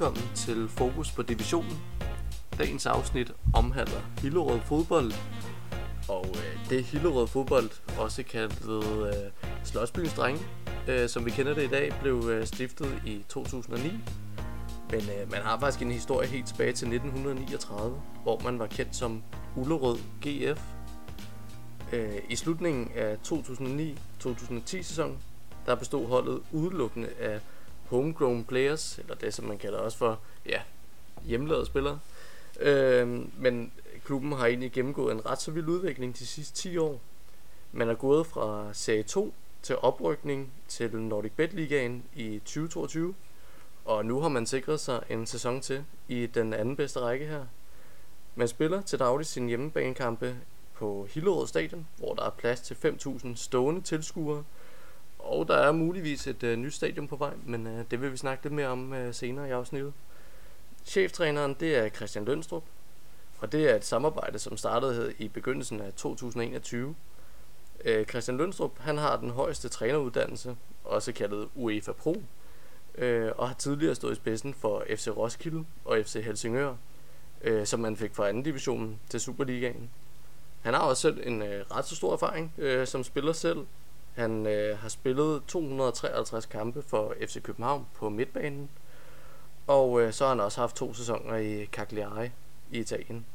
[0.00, 1.82] velkommen til Fokus på Divisionen.
[2.58, 5.12] Dagens afsnit omhandler Hillerød fodbold,
[6.08, 9.30] og øh, det er Hillerød fodbold, også kaldet øh,
[9.64, 10.42] Slottsbyens Drenge,
[10.88, 13.88] øh, som vi kender det i dag, blev øh, stiftet i 2009.
[14.90, 18.96] Men øh, man har faktisk en historie helt tilbage til 1939, hvor man var kendt
[18.96, 19.22] som
[19.56, 20.62] Ullerød GF.
[21.92, 25.18] Øh, I slutningen af 2009-2010 sæsonen,
[25.66, 27.40] der bestod holdet udelukkende af
[27.90, 30.60] homegrown players, eller det som man kalder også for, ja,
[31.24, 31.98] hjemmelavede spillere.
[32.60, 33.72] Øh, men
[34.04, 37.00] klubben har egentlig gennemgået en ret så vild udvikling de sidste 10 år.
[37.72, 43.14] Man er gået fra Serie 2 til oprykning til Nordic Bet Ligaen i 2022,
[43.84, 47.46] og nu har man sikret sig en sæson til i den anden bedste række her.
[48.34, 50.36] Man spiller til daglig sine hjemmebanekampe
[50.74, 54.44] på Hillerød Stadion, hvor der er plads til 5.000 stående tilskuere,
[55.24, 58.16] og der er muligvis et øh, nyt stadion på vej, men øh, det vil vi
[58.16, 59.92] snakke lidt mere om øh, senere i afsnittet.
[60.84, 62.64] Cheftræneren det er Christian Lønstrup,
[63.38, 66.94] og det er et samarbejde, som startede i begyndelsen af 2021.
[67.84, 72.22] Øh, Christian Lønstrup han har den højeste træneruddannelse, også kaldet UEFA Pro,
[72.94, 76.74] øh, og har tidligere stået i spidsen for FC Roskilde og FC Helsingør,
[77.42, 79.90] øh, som man fik fra anden divisionen til Superligaen.
[80.62, 83.66] Han har også selv en øh, ret så stor erfaring øh, som spiller selv,
[84.14, 88.70] han øh, har spillet 253 kampe for FC København på midtbanen.
[89.66, 92.30] Og øh, så har han også haft to sæsoner i Cagliari
[92.70, 93.26] i Italien.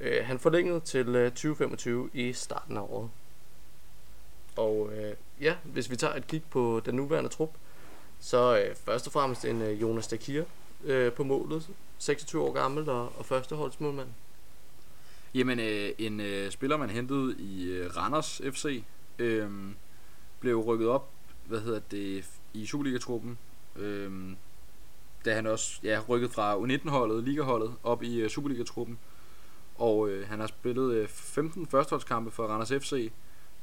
[0.00, 3.10] Øh, han forlængede til øh, 2025 i starten af året.
[4.56, 7.50] Og øh, ja, hvis vi tager et kig på den nuværende trup,
[8.20, 10.44] så øh, først og fremmest en øh, Jonas Dakir
[10.84, 14.08] øh, på målet, 26 år gammel og, og førsteholdsmålmand.
[15.34, 18.82] Jamen, øh, en øh, spiller, man hentede i øh, Randers FC,
[19.18, 19.50] øh,
[20.40, 21.10] blev rykket op,
[21.46, 22.24] hvad hedder det,
[22.54, 23.38] i Superliga-truppen.
[23.76, 24.36] Øhm,
[25.24, 28.98] da han også ja, rykket fra U19-holdet, ligaholdet, op i uh, Superliga-truppen.
[29.74, 33.12] Og øh, han har spillet øh, 15 førsteholdskampe for Randers FC,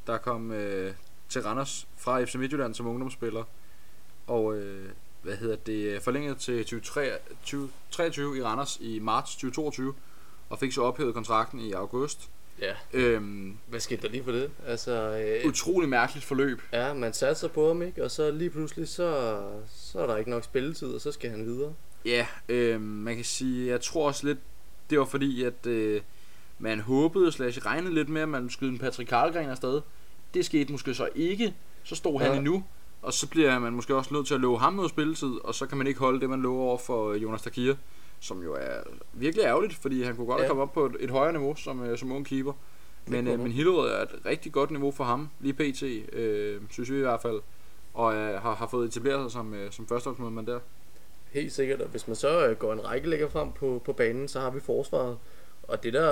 [0.08, 0.94] der kom øh,
[1.30, 3.44] til Randers fra FC Midtjylland som ungdomsspiller.
[4.28, 4.90] Og øh,
[5.22, 9.94] hvad hedder det, øh, forlænget til 2023 i Randers i marts 2022,
[10.50, 12.30] og fik så ophævet kontrakten i august.
[12.62, 12.74] Ja.
[12.94, 14.52] Øhm, Hvad skete der lige for det?
[14.68, 16.62] Altså, øh, utrolig mærkeligt forløb.
[16.74, 18.04] Ja, man satser på ham, ikke?
[18.04, 19.40] Og så lige pludselig, så,
[19.76, 21.74] så er der ikke nok spilletid, og så skal han videre.
[22.06, 24.40] Ja, øh, man kan sige, jeg tror også lidt,
[24.90, 26.02] det var fordi, at øh,
[26.60, 29.82] man håbede, slash regnede lidt med, at man skyde en Patrick Karlgren afsted.
[30.34, 31.54] Det skete måske så ikke.
[31.84, 32.38] Så stod han ja.
[32.38, 32.64] endnu,
[33.02, 35.66] og så bliver man måske også nødt til at love ham noget spilletid, og så
[35.66, 37.74] kan man ikke holde det, man lover over for Jonas Takir
[38.20, 38.84] som jo er
[39.14, 40.48] virkelig ærgerligt, fordi han kunne godt ja.
[40.48, 42.54] komme op på et, et højere niveau som, øh, som ung keeper.
[43.08, 45.84] Men, øh, men Hillerød er et rigtig godt niveau for ham, lige pt,
[46.14, 47.42] øh, synes vi i hvert fald,
[47.94, 50.60] og øh, har, har fået etableret sig som, øh, som førsteholdsmålmand der.
[51.32, 54.28] Helt sikkert, og hvis man så øh, går en række længere frem på, på banen,
[54.28, 55.18] så har vi forsvaret.
[55.64, 56.10] Og det der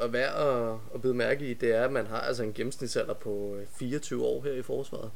[0.00, 3.14] er værd at, at bide mærke i, det er, at man har altså en gennemsnitsalder
[3.14, 5.10] på 24 øh, år her i forsvaret.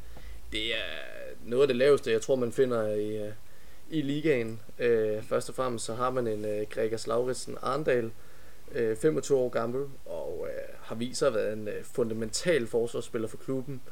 [0.53, 0.89] Det er
[1.45, 3.33] noget af det laveste, jeg tror, man finder i, øh,
[3.93, 4.61] i ligaen.
[4.79, 8.11] Øh, først og fremmest så har man en øh, Gregers Lauritsen Arndal,
[8.73, 13.29] øh, 25 år gammel, og øh, har vist sig at være en øh, fundamental forsvarsspiller
[13.29, 13.83] for klubben,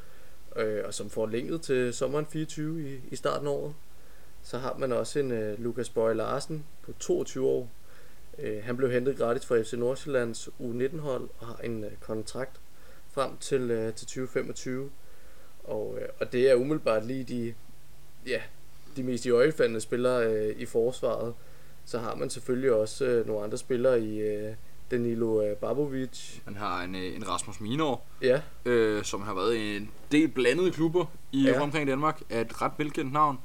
[0.55, 3.73] øh, og som får længet til sommeren 24 i, i starten af året.
[4.43, 7.69] Så har man også en øh, Lukas Bøje Larsen på 22 år.
[8.39, 12.59] Øh, han blev hentet gratis fra FC Nordsjællands U19-hold og har en øh, kontrakt
[13.11, 14.91] frem til, øh, til 2025.
[15.63, 17.53] Og, øh, og det er umiddelbart lige de,
[18.27, 18.41] ja,
[18.97, 21.33] de mest i øjefaldende spillere øh, i forsvaret.
[21.85, 24.53] Så har man selvfølgelig også øh, nogle andre spillere i øh,
[24.91, 26.39] Danilo øh, Babovic.
[26.45, 28.41] Man har en, øh, en Rasmus Minor, ja.
[28.65, 31.61] øh, som har været i en del blandede klubber i ja.
[31.61, 32.21] omkring Danmark.
[32.29, 33.39] Er et ret velkendt navn.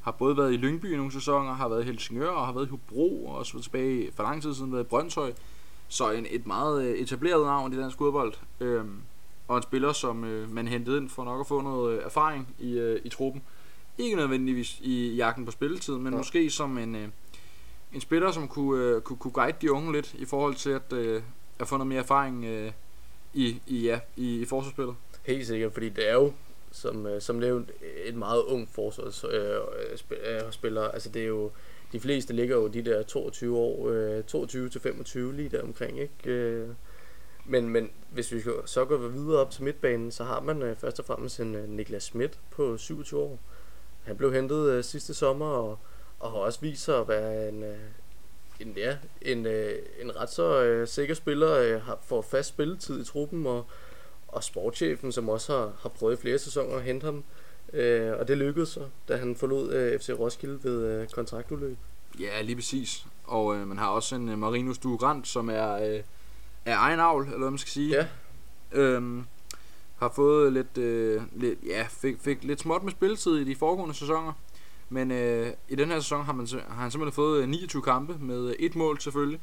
[0.00, 2.66] Har både været i Lyngby i nogle sæsoner, har været i Helsingør og har været
[2.66, 5.32] i Hobro, og også været tilbage for lang tid siden været i Brøndshøj.
[5.88, 8.32] Så en, et meget øh, etableret navn i dansk fodbold.
[8.60, 8.84] Øh,
[9.48, 12.54] og en spiller, som øh, man hentede ind for nok at få noget øh, erfaring
[12.58, 13.42] i, øh, i truppen.
[13.98, 16.16] Ikke nødvendigvis i jagten på spilletid, men ja.
[16.16, 17.08] måske som en, øh,
[17.92, 20.92] en spiller, som kunne, øh, kunne, kunne guide de unge lidt i forhold til at,
[20.92, 21.22] øh,
[21.58, 22.72] at få noget mere erfaring øh,
[23.34, 24.94] i, i, ja, i, i forsvarsspillet.
[25.26, 26.32] Helt sikkert, fordi det er jo
[26.72, 27.70] som, øh, som nævnt
[28.04, 30.46] et meget ung forsvarsspiller.
[30.46, 30.82] Øh, spiller.
[30.82, 31.50] altså det er jo
[31.92, 36.00] de fleste ligger jo de der 22 år, øh, 22 til 25 lige der omkring,
[36.00, 36.30] ikke?
[36.30, 36.68] Øh,
[37.44, 40.98] men, men hvis vi så går videre op til midtbanen, så har man øh, først
[40.98, 43.38] og fremmest en øh, Niklas Schmidt på 27 år,
[44.08, 45.78] han blev hentet øh, sidste sommer og,
[46.20, 47.76] og har også vist sig at være en, øh,
[48.60, 53.02] en, ja, en, øh, en ret så øh, sikker spiller, øh, har, får fast spilletid
[53.02, 53.66] i truppen, og,
[54.28, 57.24] og sportschefen, som også har, har prøvet i flere sæsoner at hente ham,
[57.72, 61.76] øh, og det lykkedes så, da han forlod øh, FC Roskilde ved øh, kontraktudløb.
[62.20, 63.06] Ja, lige præcis.
[63.24, 66.02] Og øh, man har også en øh, Marinus Dugrant, som er øh,
[66.64, 67.96] er egen avl, eller hvad man skal sige.
[67.96, 68.06] Ja.
[68.72, 69.24] Øhm,
[69.98, 73.94] har fået lidt, øh, lidt ja, fik, fik lidt småt med spilletid i de foregående
[73.94, 74.32] sæsoner.
[74.88, 78.16] Men øh, i den her sæson har, man, har han simpelthen fået øh, 29 kampe
[78.20, 79.40] med øh, et mål selvfølgelig.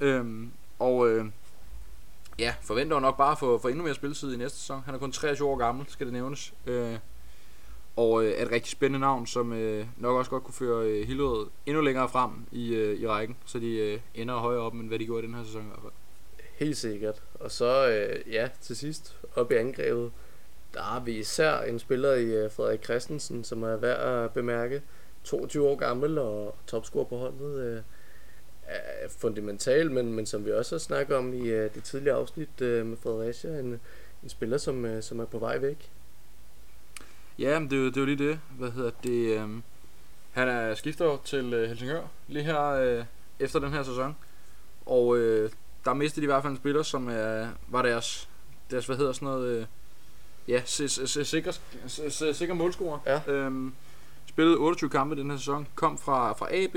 [0.00, 1.24] Øhm, og øh,
[2.38, 4.82] ja, forventer nok bare at få, få endnu mere spilletid i næste sæson.
[4.84, 6.54] Han er kun 23 år gammel, skal det nævnes.
[6.66, 6.98] Øh,
[7.96, 11.06] og øh, er et rigtig spændende navn, som øh, nok også godt kunne føre øh,
[11.06, 14.88] Hillerød endnu længere frem i, øh, i rækken, så de øh, ender højere op, end
[14.88, 15.92] hvad de gjorde i den her sæson i hvert fald.
[16.54, 17.22] Helt sikkert.
[17.34, 20.12] Og så, øh, ja, til sidst, op i angrebet,
[20.74, 24.82] der har vi især en spiller i øh, Frederik Christensen, som er værd at bemærke.
[25.24, 27.60] 22 år gammel og topscorer på holdet.
[27.60, 27.82] Øh,
[28.66, 32.60] er fundamental, men, men som vi også har snakket om i øh, det tidligere afsnit
[32.60, 33.80] øh, med Fredericia, en,
[34.22, 35.90] en spiller, som, øh, som er på vej væk.
[37.38, 38.40] Ja, men det er jo, det er jo lige det.
[38.58, 39.40] Hvad hedder det?
[39.40, 39.48] Øh,
[40.32, 43.04] han er skifter til øh, Helsingør lige her øh,
[43.40, 44.16] efter den her sæson.
[44.86, 45.50] Og øh,
[45.84, 47.12] der mistede de i hvert fald en spiller, som uh,
[47.68, 48.28] var deres,
[48.70, 49.66] deres, hvad hedder sådan noget, uh,
[50.48, 52.98] ja, sikker, målscorer.
[53.06, 53.46] Ja.
[53.46, 53.74] Um,
[54.26, 56.76] spillede 28 kampe den her sæson, kom fra, fra AB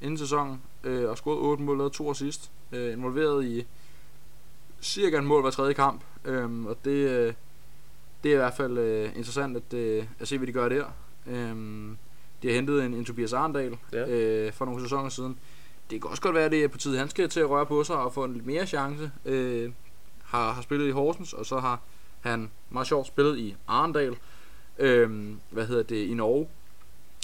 [0.00, 3.66] inden sæsonen, uh, og scorede 8 mål, lavede to assist, uh, involveret i
[4.82, 6.02] cirka en mål hver tredje kamp.
[6.28, 7.34] Um, og det, uh,
[8.22, 10.84] det er i hvert fald uh, interessant at, uh, at se, hvad de gør der.
[11.26, 11.98] Um,
[12.42, 14.46] de har hentet en, en Tobias Arndal ja.
[14.46, 15.38] uh, for nogle sæsoner siden.
[15.90, 17.66] Det kan også godt være, at det er på tide, han skal til at røre
[17.66, 19.10] på sig og få en lidt mere chance.
[19.24, 19.72] Øh,
[20.24, 21.80] har, har spillet i Horsens, og så har
[22.20, 24.16] han meget sjovt spillet i Arendal.
[24.78, 26.48] øh, hvad hedder det, i Norge.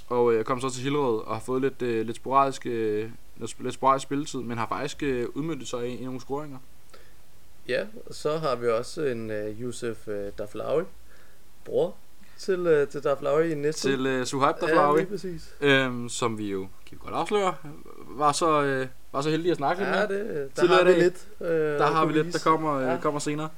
[0.09, 3.63] Og øh, kom så til Hillerød og har fået lidt, øh, lidt sporadisk, øh, lidt,
[3.63, 6.59] lidt sporadisk spilletid, men har faktisk øh, udmyndtet sig i, i nogle scoringer.
[7.69, 10.85] Ja, og så har vi også en øh, Josef øh, Daflaui,
[11.65, 11.95] bror
[12.41, 13.89] til, uh, til Daflawi i næste.
[13.89, 15.55] Til uh, Suhaib Daflawi, ja, præcis.
[15.61, 17.55] øhm, som vi jo, kan vi godt afsløre,
[18.09, 20.43] var så, øh, var så heldige at snakke ja, lidt med.
[20.43, 21.29] Det, der har vi lidt.
[21.41, 21.49] Øh,
[21.79, 22.95] der har vi lidt, der kommer, ja.
[22.95, 23.49] øh, kommer senere.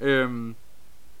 [0.00, 0.54] Øhm,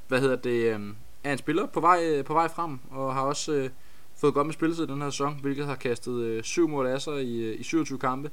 [0.08, 0.74] hvad hedder det?
[0.74, 0.80] Øh,
[1.24, 3.70] er en spiller på vej, øh, på vej frem, og har også øh,
[4.16, 7.02] fået godt med spilletid i den her sæson, hvilket har kastet øh, syv mål af
[7.02, 8.30] sig i, øh, i 27 kampe.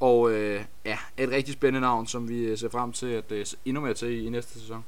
[0.00, 3.46] Og øh, ja, et rigtig spændende navn, som vi øh, ser frem til at øh,
[3.64, 4.84] endnu mere til i, i næste sæson.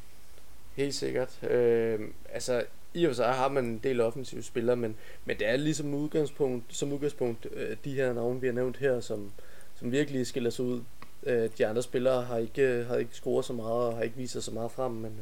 [0.75, 1.43] Helt sikkert.
[1.51, 2.01] Øh,
[2.33, 2.65] altså,
[2.95, 5.95] i og for sig har man en del offensive spillere, men, men det er ligesom
[5.95, 9.31] udgangspunkt, som udgangspunkt øh, de her navne, vi har nævnt her, som,
[9.75, 10.81] som virkelig skiller sig ud.
[11.27, 14.33] Øh, de andre spillere har ikke, har ikke scoret så meget og har ikke vist
[14.33, 15.13] sig så meget frem, men,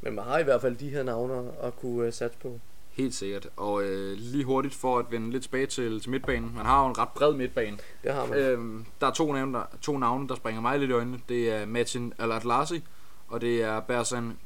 [0.00, 2.60] men man har i hvert fald de her navne at kunne øh, satse på.
[2.90, 3.48] Helt sikkert.
[3.56, 6.52] Og øh, lige hurtigt for at vende lidt tilbage til, til midtbanen.
[6.54, 7.78] Man har jo en ret bred midtbane.
[8.04, 8.38] Det har man.
[8.38, 11.20] Øhm, der er to navne, der, to navne, der springer mig lidt i øjnene.
[11.28, 12.82] Det er Martin Al-Atlasi,
[13.28, 14.38] og det er Bersan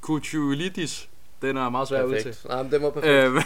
[0.00, 1.08] Kukulidis.
[1.42, 2.26] Den er meget svær perfekt.
[2.26, 2.48] ud til.
[2.48, 3.12] Nej, men det var perfekt.
[3.12, 3.38] Øhm,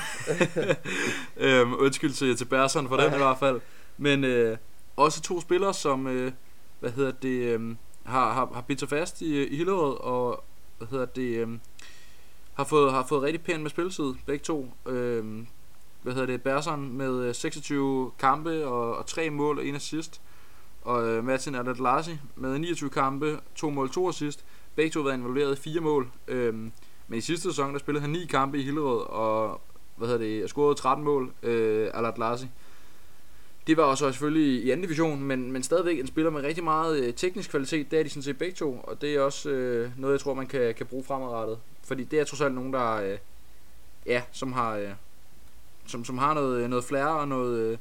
[1.47, 3.61] øhm, undskyld til, til Bersan for den i hvert fald.
[3.99, 4.57] Men øh,
[4.97, 6.33] også to spillere, som øh,
[6.81, 10.45] hvad hedder det, øh, har, har, har bidt sig fast i, i Hillerød, og
[10.79, 11.49] hvad hedder det, øh,
[12.55, 14.73] har fået, har fået rigtig pænt med spilletid, begge to.
[14.87, 15.25] Øh,
[16.03, 20.21] hvad hedder det, Bersan med 26 kampe og, og 3 mål og en assist.
[20.83, 24.45] Og øh, Martin Adelazi med 29 kampe, 2 mål, 2 assist.
[24.75, 26.11] Begge to har været involveret i 4 mål.
[26.29, 26.55] Øh,
[27.13, 29.61] men i sidste sæson, der spillede han 9 kampe i Hillerød, og
[29.97, 32.47] hvad hedder det, scorede 13 mål, øh, Al-Atlasi.
[33.67, 37.01] Det var også selvfølgelig i anden division, men, men stadigvæk en spiller med rigtig meget
[37.01, 37.91] øh, teknisk kvalitet.
[37.91, 40.35] Det er de sådan set begge to, og det er også øh, noget, jeg tror,
[40.35, 41.59] man kan, kan bruge fremadrettet.
[41.85, 43.19] Fordi det er trods alt nogen, der øh,
[44.07, 44.91] ja, som har, øh,
[45.87, 47.79] som, som har noget, øh, noget flair og noget, øh,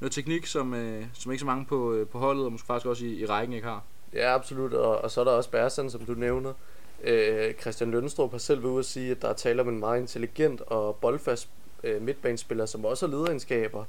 [0.00, 2.86] noget teknik, som, øh, som ikke så mange på, øh, på holdet, og måske faktisk
[2.86, 3.82] også i, i rækken ikke har.
[4.14, 4.72] Ja, absolut.
[4.72, 6.52] Og, og så er der også Bersen, som du nævner.
[7.02, 9.78] Øh, Christian Lønstrup har selv været ude at sige, at der er tale om en
[9.78, 11.48] meget intelligent og boldfast
[11.84, 13.84] øh, midtbanespiller, som også har lederegenskaber.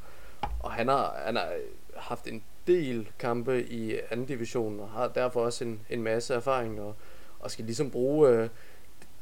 [0.59, 1.53] Og han har, han har
[1.95, 6.81] haft en del kampe i anden division, og har derfor også en, en masse erfaring,
[6.81, 6.95] og,
[7.39, 8.49] og skal ligesom bruge øh,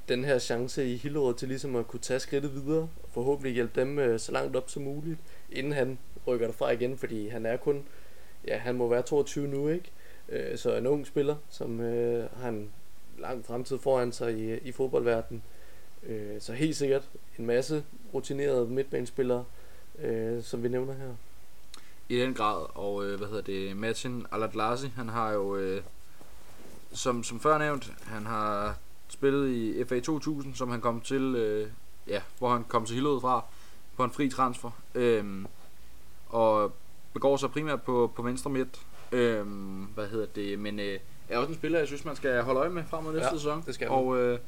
[0.10, 3.82] den her chance i Hillerød til ligesom at kunne tage skridtet videre, og forhåbentlig hjælpe
[3.82, 5.20] dem øh, så langt op som muligt,
[5.52, 7.86] inden han rykker derfra igen, fordi han er kun,
[8.48, 9.92] ja, han må være 22 nu, ikke?
[10.30, 12.72] Øh, så en ung spiller, som øh, har en
[13.18, 15.44] lang fremtid foran sig i, i fodboldverdenen.
[16.04, 17.10] Øh, så helt sikkert
[17.40, 17.84] en masse
[18.14, 19.46] rutinerede midtbanespillere,
[20.00, 21.16] øh, som vi nævner her.
[22.10, 25.82] I den grad, og øh, hvad hedder det, Martin Aladlasi, han har jo, øh,
[26.92, 31.70] som, som før nævnt, han har spillet i FA 2000, som han kom til, øh,
[32.08, 33.46] ja, hvor han kom til Hillerød fra,
[33.98, 35.46] på en fri transfer, øh,
[36.30, 36.74] og
[37.14, 38.82] begår sig primært på, på venstre midt,
[39.12, 39.46] øh,
[39.94, 42.70] hvad hedder det, men øh, er også en spiller, jeg synes, man skal holde øje
[42.70, 43.64] med frem mod næste Ja, sæson.
[43.66, 43.98] det skal man.
[43.98, 44.40] og, øh,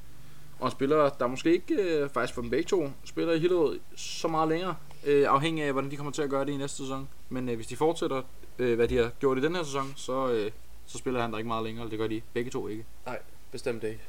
[0.59, 3.79] og en spiller, der måske ikke, øh, faktisk for dem begge to, spiller i Hillerød
[3.95, 4.75] så meget længere.
[5.05, 7.09] øh, afhængig af, hvordan de kommer til at gøre det i næste sæson.
[7.29, 8.21] Men øh, hvis de fortsætter,
[8.59, 10.51] øh, hvad de har gjort i den her sæson, så, øh,
[10.85, 12.85] så spiller han der ikke meget længere, det gør de begge to ikke.
[13.05, 13.19] Nej,
[13.51, 14.01] bestemt ikke.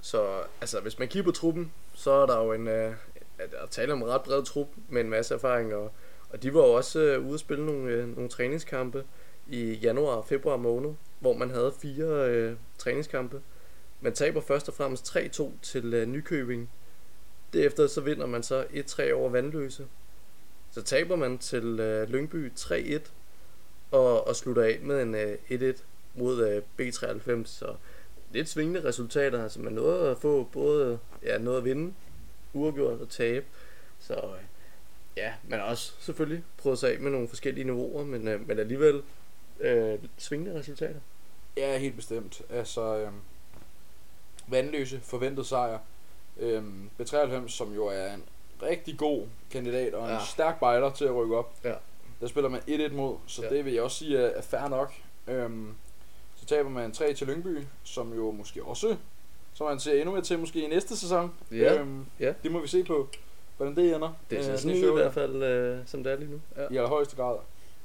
[0.00, 0.26] Så
[0.60, 2.92] altså, hvis man kigger på truppen, så er der jo en, øh,
[3.38, 5.90] at, at tale om en ret bred trup med en masse erfaring, og,
[6.30, 9.04] og de var jo også øh, ude at spille nogle, øh, nogle træningskampe
[9.48, 13.40] i januar og februar måned, hvor man havde fire øh, træningskampe.
[14.00, 16.70] Man taber først og fremmest 3-2 til øh, Nykøbing.
[17.52, 19.86] Derefter så vinder man så 1-3 over Vandløse.
[20.70, 23.00] Så taber man til øh, Lyngby 3-1
[23.90, 25.82] og, og slutter af med en øh, 1-1
[26.14, 27.44] mod øh, B93.
[27.44, 27.74] Så
[28.32, 29.42] lidt svingende resultater.
[29.42, 31.94] Altså man nåede at få både ja, noget at vinde,
[32.52, 33.46] uafgjort og tabe.
[33.98, 34.44] Så øh,
[35.16, 38.58] ja, man har også selvfølgelig prøvet sig af med nogle forskellige niveauer, men, øh, men
[38.58, 39.02] alligevel
[39.60, 41.00] øh, svingende resultater.
[41.56, 42.42] Ja, helt bestemt.
[42.50, 43.08] Altså, øh,
[44.48, 45.78] vandløse forventet sejr.
[46.38, 46.62] Øh,
[47.00, 48.22] B93, som jo er en
[48.62, 50.18] rigtig god kandidat og en Ja.
[50.24, 51.54] stærk bejler til at rykke op.
[51.64, 51.74] Ja.
[52.20, 53.48] Der spiller man 1-1 mod, så Ja.
[53.48, 54.92] det vil jeg også sige er, er fair nok.
[55.28, 55.74] Øhm,
[56.36, 58.96] så taber man 3 til Lyngby, som jo måske også,
[59.54, 61.32] som man ser endnu mere til måske i næste sæson.
[61.52, 61.74] Ja.
[61.80, 62.32] Øhm, Ja.
[62.42, 63.08] Det må vi se på,
[63.56, 64.12] hvordan det ender.
[64.30, 66.40] Det ser Øh, sådan det ud i hvert fald, øh, som det er lige nu.
[66.56, 66.62] Ja.
[66.62, 67.36] I allerhøjeste grad.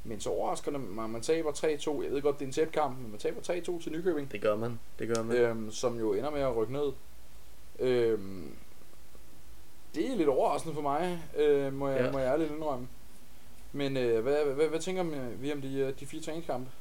[0.04, 2.04] Men så overrasker det mig, man taber 3-2.
[2.04, 4.32] Jeg ved godt, det er en tæt kamp, men man taber 3-2 til Nykøbing.
[4.32, 4.80] Det gør man.
[5.00, 5.38] Det gør man.
[5.38, 6.92] øhm, som jo ender med at rykke ned.
[7.80, 8.52] Øhm,
[9.96, 12.12] det er lidt overraskende for mig, øh, må, jeg, Ja.
[12.12, 12.88] må jeg ærligt indrømme.
[13.74, 15.04] Men øh, hvad, hvad, hvad, hvad tænker
[15.40, 16.72] vi om de, øh, de fire træningskampe?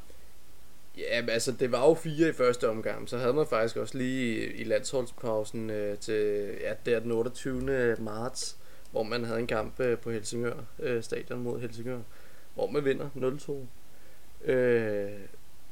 [0.98, 4.52] Ja, altså det var jo fire i første omgang, så havde man faktisk også lige
[4.54, 7.96] i, landsholdspausen øh, til ja, der den 28.
[8.00, 8.56] marts,
[8.90, 11.98] hvor man havde en kamp øh, på Helsingør øh, stadion mod Helsingør,
[12.54, 13.08] hvor man vinder
[14.44, 14.50] 0-2.
[14.50, 15.10] Øh,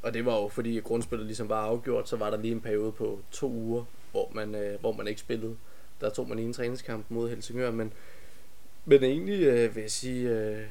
[0.02, 2.92] og det var jo fordi grundspillet ligesom var afgjort, så var der lige en periode
[2.92, 5.56] på to uger, hvor man, øh, hvor man ikke spillede.
[6.00, 7.92] Der tog man en træningskamp mod Helsingør, men,
[8.84, 10.62] men egentlig øh, vil jeg sige, øh,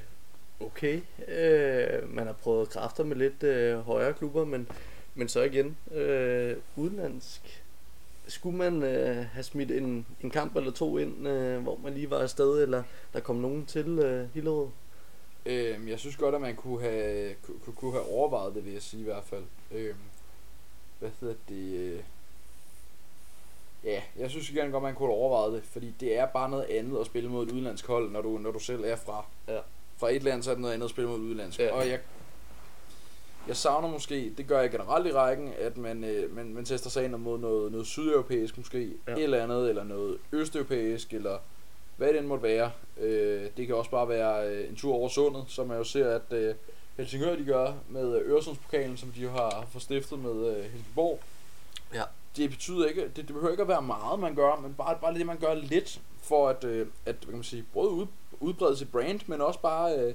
[0.60, 1.02] okay.
[1.28, 4.68] Øh, man har prøvet kræfter med lidt øh, højere klubber, men,
[5.16, 7.64] men så igen, øh, udenlandsk.
[8.28, 12.10] Skulle man øh, have smidt en, en kamp eller to ind, øh, hvor man lige
[12.10, 14.68] var afsted, eller der kom nogen til øh, Hillerød?
[15.50, 18.82] Øhm, jeg synes godt, at man kunne have, kunne, kunne have overvejet det, vil jeg
[18.82, 19.44] sige i hvert fald.
[19.72, 19.96] Øhm,
[21.00, 21.74] hvad hedder det?
[21.78, 22.00] øh,
[23.84, 26.64] Ja, jeg synes igen godt, man kunne have overvejet det, fordi det er bare noget
[26.64, 29.60] andet at spille mod et udlandsk hold, når du, når du selv er fra, Ja.
[29.98, 31.60] fra et land, så er det noget andet at spille mod et udlandsk.
[31.60, 31.74] Ja.
[31.74, 32.00] Og jeg,
[33.48, 36.90] jeg savner måske, det gør jeg generelt i rækken, at man, øh, man, man tester
[36.90, 39.12] sig ind mod noget, noget sydeuropæisk måske, ja.
[39.14, 41.38] et eller andet, eller noget østeuropæisk, eller
[42.00, 42.72] hvad det end måtte være.
[43.00, 46.16] Øh, det kan også bare være øh, en tur over sundet, som man jo ser,
[46.16, 46.56] at øh,
[46.98, 51.20] Helsingør de gør med øh, Øresundspokalen, som de jo har fået stiftet med øh, Helsingborg.
[51.94, 52.04] Ja.
[52.36, 55.14] Det betyder ikke, det, det behøver ikke at være meget, man gør, men bare, bare
[55.14, 58.06] det, man gør lidt for at, øh, at hvad kan man sige, både ud,
[58.40, 60.14] udbrede sit brand, men også bare øh,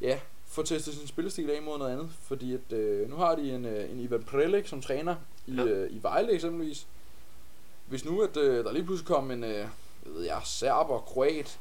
[0.00, 2.10] ja, få testet sin spillestil af mod noget andet.
[2.22, 5.64] Fordi at, øh, nu har de en, øh, en Ivan Prelik som træner i, ja.
[5.64, 6.86] øh, i Vejle eksempelvis.
[7.86, 9.66] Hvis nu at øh, der lige pludselig kom en, øh,
[10.02, 11.58] hvad ved jeg, serber, kroat,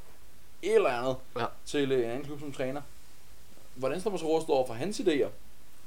[0.62, 1.46] et eller andet Ja.
[1.66, 2.82] til øh, en anden klub som træner.
[3.76, 5.28] Hvordan står man så rustet over for hans idéer?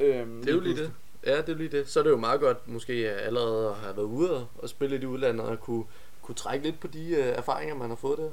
[0.00, 0.92] Øhm, Det er jo lige det.
[1.26, 1.88] Ja, det er jo lige det.
[1.88, 5.00] Så er det jo meget godt måske øh, allerede at have været ude og- spille
[5.02, 5.84] i udlandet, og kunne,
[6.22, 8.30] kunne trække lidt på de øh, erfaringer, man har fået der.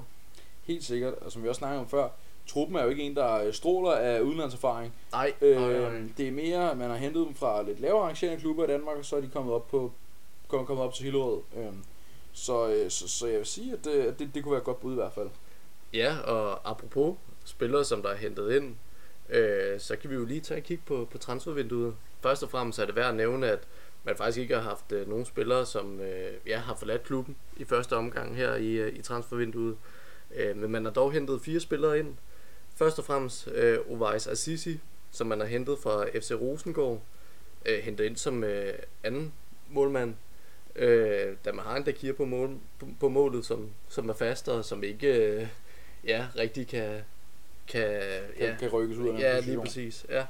[0.63, 2.09] Helt sikkert, og som vi også snakkede om før,
[2.47, 4.93] truppen er jo ikke en, der øh, stråler af udenlandserfaring.
[5.11, 8.67] Nej, Øh, det er mere, man har hentet dem fra lidt lavere arrangerende klubber i
[8.67, 9.91] Danmark, og så er de kommet op på
[10.47, 11.41] kommet op til Hillerød.
[11.57, 11.65] Øh,
[12.33, 14.65] så, øh, så, så jeg vil sige, at øh, det, det, det kunne være et
[14.65, 15.29] godt bud i hvert fald.
[15.93, 18.75] Ja, og apropos spillere, som der er hentet ind,
[19.29, 21.95] øh, så kan vi jo lige tage et kig på, på transfervinduet.
[22.21, 23.67] Først og fremmest er det værd at nævne, at
[24.03, 27.63] man faktisk ikke har haft øh, nogen spillere, som øh, ja, har forladt klubben i
[27.63, 29.77] første omgang her i, øh, i transfervinduet.
[30.35, 32.15] Øh, men man har dog hentet fire spillere ind.
[32.75, 34.79] Først og fremmest øh, Ovais Assisi,
[35.11, 37.01] som man har hentet fra FC Rosengård.
[37.65, 39.33] Øh, hentet ind som øh, anden
[39.69, 40.15] målmand.
[40.79, 44.49] Øh, da man har en Dakir på, mål, på, på målet, som, som er fast
[44.49, 45.47] og som ikke øh,
[46.03, 47.01] ja, rigtig kan,
[47.67, 47.91] kan,
[48.37, 49.55] Kan, ja, kan rykkes ud af den ja, position.
[49.55, 50.05] lige præcis.
[50.09, 50.25] Ja.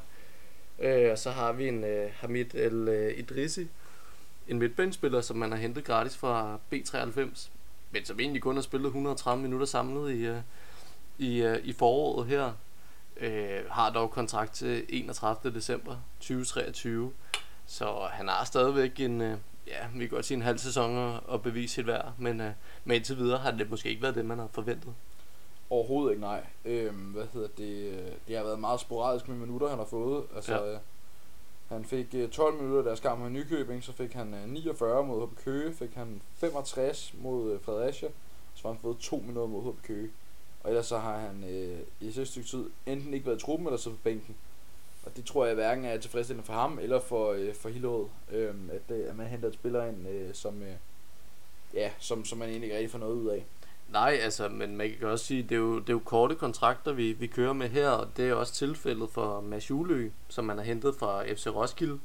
[0.80, 3.68] Øh, og så har vi en øh, Hamid El øh, Idrissi,
[4.48, 7.50] en midtbanespiller, som man har hentet gratis fra B93,
[7.92, 10.38] men som egentlig kun har spillet 130 minutter samlet i, øh,
[11.18, 12.52] i, øh, i foråret her.
[13.18, 15.54] Øh, har dog kontrakt til 31.
[15.56, 17.12] december 2023,
[17.68, 19.38] så han har stadigvæk en, øh,
[19.70, 22.52] ja, vi kan godt sige en halv sæson at- at bevise sit værd, men, øh,
[22.86, 24.94] men indtil videre har det måske ikke været det, man har forventet.
[25.70, 26.46] Overhovedet ikke, nej.
[26.66, 27.94] Øhm, hvad hedder det?
[27.94, 30.24] øh, Det har været meget sporadisk med minutter, han har fået.
[30.36, 30.72] Altså, Ja.
[30.72, 30.78] ja.
[31.68, 35.04] han fik øh, 12 minutter af deres kamp med Nykøbing, så fik han øh, 49
[35.06, 38.10] mod HB Køge, fik han 65 mod øh, Fredericia,
[38.56, 40.10] så har han fået 2 minutter mod HB Køge.
[40.64, 43.68] Og ellers så har han øh, i sidste stykke tid enten ikke været i truppen
[43.68, 44.36] eller så på bænken.
[45.04, 48.56] Og det tror jeg hverken er tilfredsstillende for ham eller for, øh, for Hillerød, øh,
[48.72, 50.74] at, øh, at man henter et spiller ind, øh, som, øh,
[51.74, 53.46] ja, som, som man egentlig ikke rigtig får noget ud af.
[53.92, 56.94] Nej, altså, men man kan også sige, det er jo, det er jo korte kontrakter,
[56.94, 60.58] vi, vi kører med her, og det er også tilfældet for Mads Julø, som man
[60.58, 62.00] har hentet fra FC Roskilde.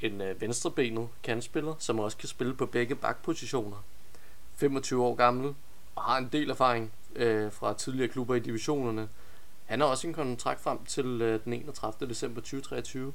[0.00, 3.84] En øh, venstrebenet kantspiller, som også kan spille på begge bakpositioner.
[4.56, 5.54] 25 år gammel,
[5.94, 9.08] og har en del erfaring øh, fra tidligere klubber i divisionerne.
[9.68, 12.08] Han har også en kontrakt frem til øh, den 31.
[12.08, 13.12] december 2023.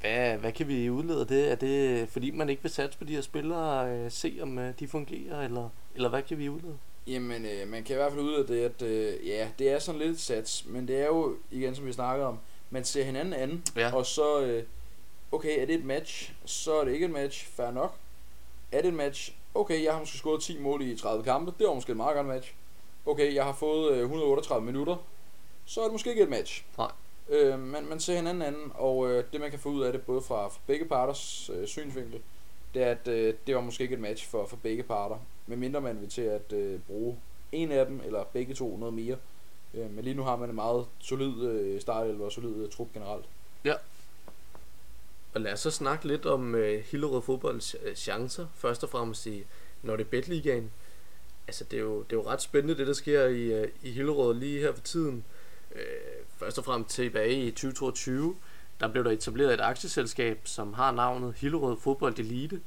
[0.00, 1.50] Hvad, hvad kan vi udlede af det?
[1.50, 4.74] Er det fordi man ikke vil satse på de her spillere, øh, se om øh,
[4.78, 6.78] de fungerer, eller, eller hvad kan vi udlede?
[7.06, 10.00] Jamen, øh, man kan i hvert fald udlede det, at øh, ja, det er sådan
[10.00, 12.38] lidt sats, men det er jo, igen som vi snakker om,
[12.70, 13.94] man ser hinanden anden, ja.
[13.94, 14.64] og så, øh,
[15.32, 17.96] okay, er det et match, så er det ikke et match, fair nok.
[18.72, 21.66] Er det et match, okay, jeg har måske scoret 10 mål i 30 kampe, det
[21.66, 22.54] var måske et meget godt match.
[23.06, 24.96] Okay, jeg har fået øh, 138 minutter,
[25.64, 26.64] så er det måske ikke et match.
[26.78, 26.90] Nej.
[27.28, 30.02] Øh, man, man ser hinanden anden, og øh, det man kan få ud af det,
[30.02, 32.20] både fra, fra begge parters øh, synsvinkel,
[32.74, 35.18] det er, at øh, det var måske ikke et match for, for begge parter.
[35.46, 37.18] Medmindre man vil til at øh, bruge
[37.52, 39.16] en af dem, eller begge to noget mere.
[39.74, 42.92] Øh, men lige nu har man en meget solid øh, startelver og solid øh, trup
[42.94, 43.24] generelt.
[43.64, 43.74] Ja.
[45.34, 48.46] Og lad os så snakke lidt om øh, Hillerød fodbolds øh, chancer.
[48.54, 49.44] Først og fremmest i
[49.82, 50.70] Nordic Bet Ligaen.
[51.46, 53.90] Altså det er, jo, det er jo ret spændende det der sker i, øh, i
[53.90, 55.24] Hillerød lige her for tiden.
[55.74, 55.82] Øh,
[56.36, 58.36] først og fremmest tilbage i 2022
[58.82, 62.60] der blev der etableret et aktieselskab, som har navnet Hillerød Fodbold Elite.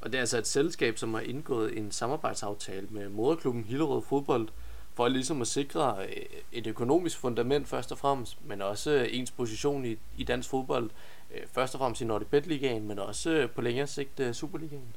[0.00, 4.48] Og det er altså et selskab, som har indgået en samarbejdsaftale med moderklubben Hillerød Fodbold,
[4.94, 9.30] for ligesom at sikre øh, et økonomisk fundament først og fremmest, men også øh, ens
[9.30, 10.90] position i, i dansk fodbold,
[11.34, 14.94] øh, først og fremmest i Nordic Bet Ligaen, men også på længere sigt Superligaen.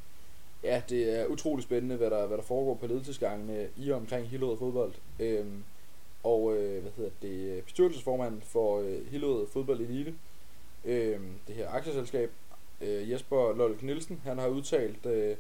[0.64, 4.28] Ja, det er utrolig spændende, hvad der, hvad der foregår på ledelsesgangene i og omkring
[4.28, 4.94] Hillerød Fodbold.
[5.20, 5.64] Øhm,
[6.26, 10.16] og øh, hvad hedder det, bestyrelsesformand for øh, Hillerød Fodbold Elite,
[10.86, 12.32] øh, det her aktieselskab,
[12.82, 15.36] øh, Jesper Lolk Nielsen, han har udtalt, øh,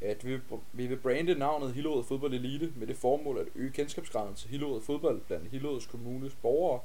[0.00, 0.38] at vi,
[0.72, 4.80] vi vil brande navnet Hillerød Fodbold Elite med det formål at øge kendskabsgraden til Hillerød
[4.80, 6.80] Fodbold blandt Hillerøds Kommunes borgere,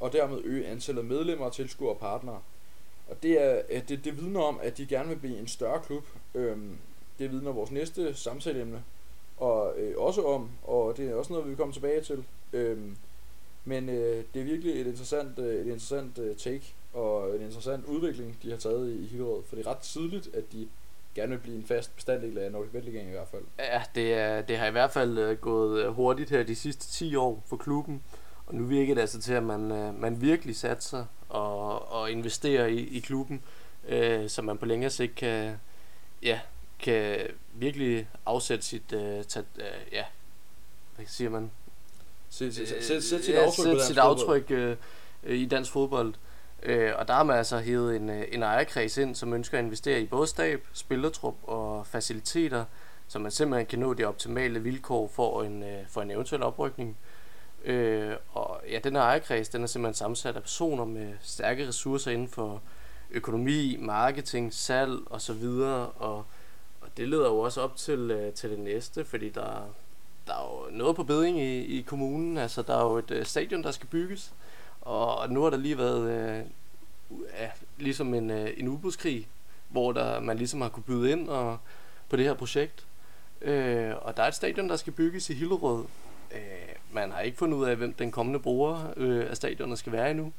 [0.00, 2.40] og dermed øge antallet af medlemmer, tilskuere og partnere.
[3.08, 5.80] Og det, er, øh, det, det vidner om, at de gerne vil blive en større
[5.82, 6.04] klub.
[6.34, 6.76] Øhm,
[7.18, 8.84] det vidner vores næste samtaleemne
[9.36, 12.24] og øh, også om, og det er også noget, vi vil komme tilbage til.
[12.54, 12.96] Øhm,
[13.64, 17.84] men øh, det er virkelig et interessant, øh, et interessant øh, take og en interessant
[17.84, 20.68] udvikling, de har taget i, Hillerød, for det er ret tydeligt, at de
[21.14, 23.42] gerne vil blive en fast bestanddel af Nordic Bet i hvert fald.
[23.58, 26.88] Ja, det, er, det har i hvert fald øh, gået øh, hurtigt her de sidste
[26.92, 28.02] 10 år for klubben,
[28.46, 32.66] og nu virker det altså til, at man, øh, man virkelig satser og, og investerer
[32.66, 33.42] i, i klubben,
[33.88, 35.56] øh, så man på længere sigt kan,
[36.22, 36.40] ja,
[36.78, 37.18] kan
[37.54, 40.04] virkelig afsætte sit, øh, tat, øh, ja,
[40.96, 41.50] hvad siger man?
[42.30, 44.76] Sæt, sæt, sæt, sæt sit aftryk, ja, sæt sit aftryk øh,
[45.26, 46.14] i dansk fodbold.
[46.62, 49.64] Øh, og der har man altså hævet en, øh, en ejerkreds ind, som ønsker at
[49.64, 52.64] investere i både stab, spillertrup og faciliteter,
[53.08, 56.96] så man simpelthen kan nå de optimale vilkår for en, øh, for en eventuel oprykning.
[57.64, 62.10] Øh, og ja, den her ejerkreds, den er simpelthen sammensat af personer med stærke ressourcer
[62.10, 62.62] inden for
[63.10, 65.44] økonomi, marketing, salg osv.
[65.98, 66.24] Og,
[66.80, 69.74] og det leder jo også op til, øh, til det næste, fordi der,
[70.26, 72.38] der er jo noget på beding i, i kommunen.
[72.38, 74.32] Altså, der er jo et øh, stadion, der skal bygges.
[74.80, 76.44] Og nu har der lige været øh,
[77.40, 79.28] ja, ligesom en, øh, en udbudskrig,
[79.68, 81.58] hvor der, man ligesom har kunne byde ind og,
[82.08, 82.86] på det her projekt.
[83.40, 85.84] Øh, og der er et stadion, der skal bygges i Hillerød.
[86.32, 86.40] Øh,
[86.92, 90.10] man har ikke fundet ud af, hvem den kommende bruger øh, af stadionet skal være
[90.10, 90.32] endnu.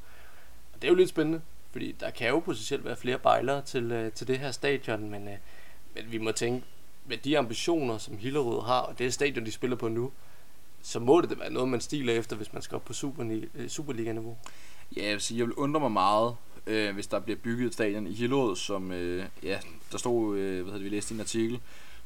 [0.74, 3.92] Og det er jo lidt spændende, fordi der kan jo potentielt være flere bejlere til,
[3.92, 5.34] øh, til det her stadion, men, øh,
[5.94, 6.66] men vi må tænke,
[7.08, 10.12] med de ambitioner, som Hillerød har, og det stadion, de spiller på nu,
[10.82, 13.40] så må det da være noget, man stiler efter, hvis man skal op på Super,
[13.54, 14.36] øh, Superliga-niveau.
[14.96, 17.72] Ja, jeg vil, sige, jeg vil undre mig meget, øh, hvis der bliver bygget et
[17.72, 19.58] stadion i Hillerød, som, øh, ja,
[19.92, 21.60] der stod, øh, hvad hedder det, vi læste i en artikel,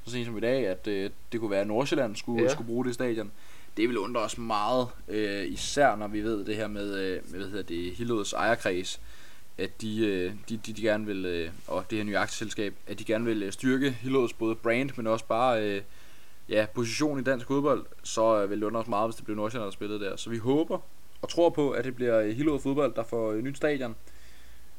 [0.04, 2.48] så sent som i dag, at øh, det kunne være, at Nordsjælland skulle, ja.
[2.48, 3.30] skulle bruge det stadion.
[3.76, 7.40] Det vil undre os meget, øh, især når vi ved det her med, øh, hvad
[7.40, 9.00] hedder det, Hillerøds ejerkreds,
[9.60, 12.98] at de, øh, de, de, de gerne vil, øh, og det her nye aktieselskab, at
[12.98, 15.82] de gerne vil øh, styrke Hillerøds både brand, men også bare øh,
[16.48, 19.36] ja, position i dansk fodbold, så øh, vil det undre os meget, hvis det bliver
[19.36, 20.16] Nordsjælland, der spillede der.
[20.16, 20.78] Så vi håber
[21.22, 23.96] og tror på, at det bliver Hillerød fodbold, der får nyt stadion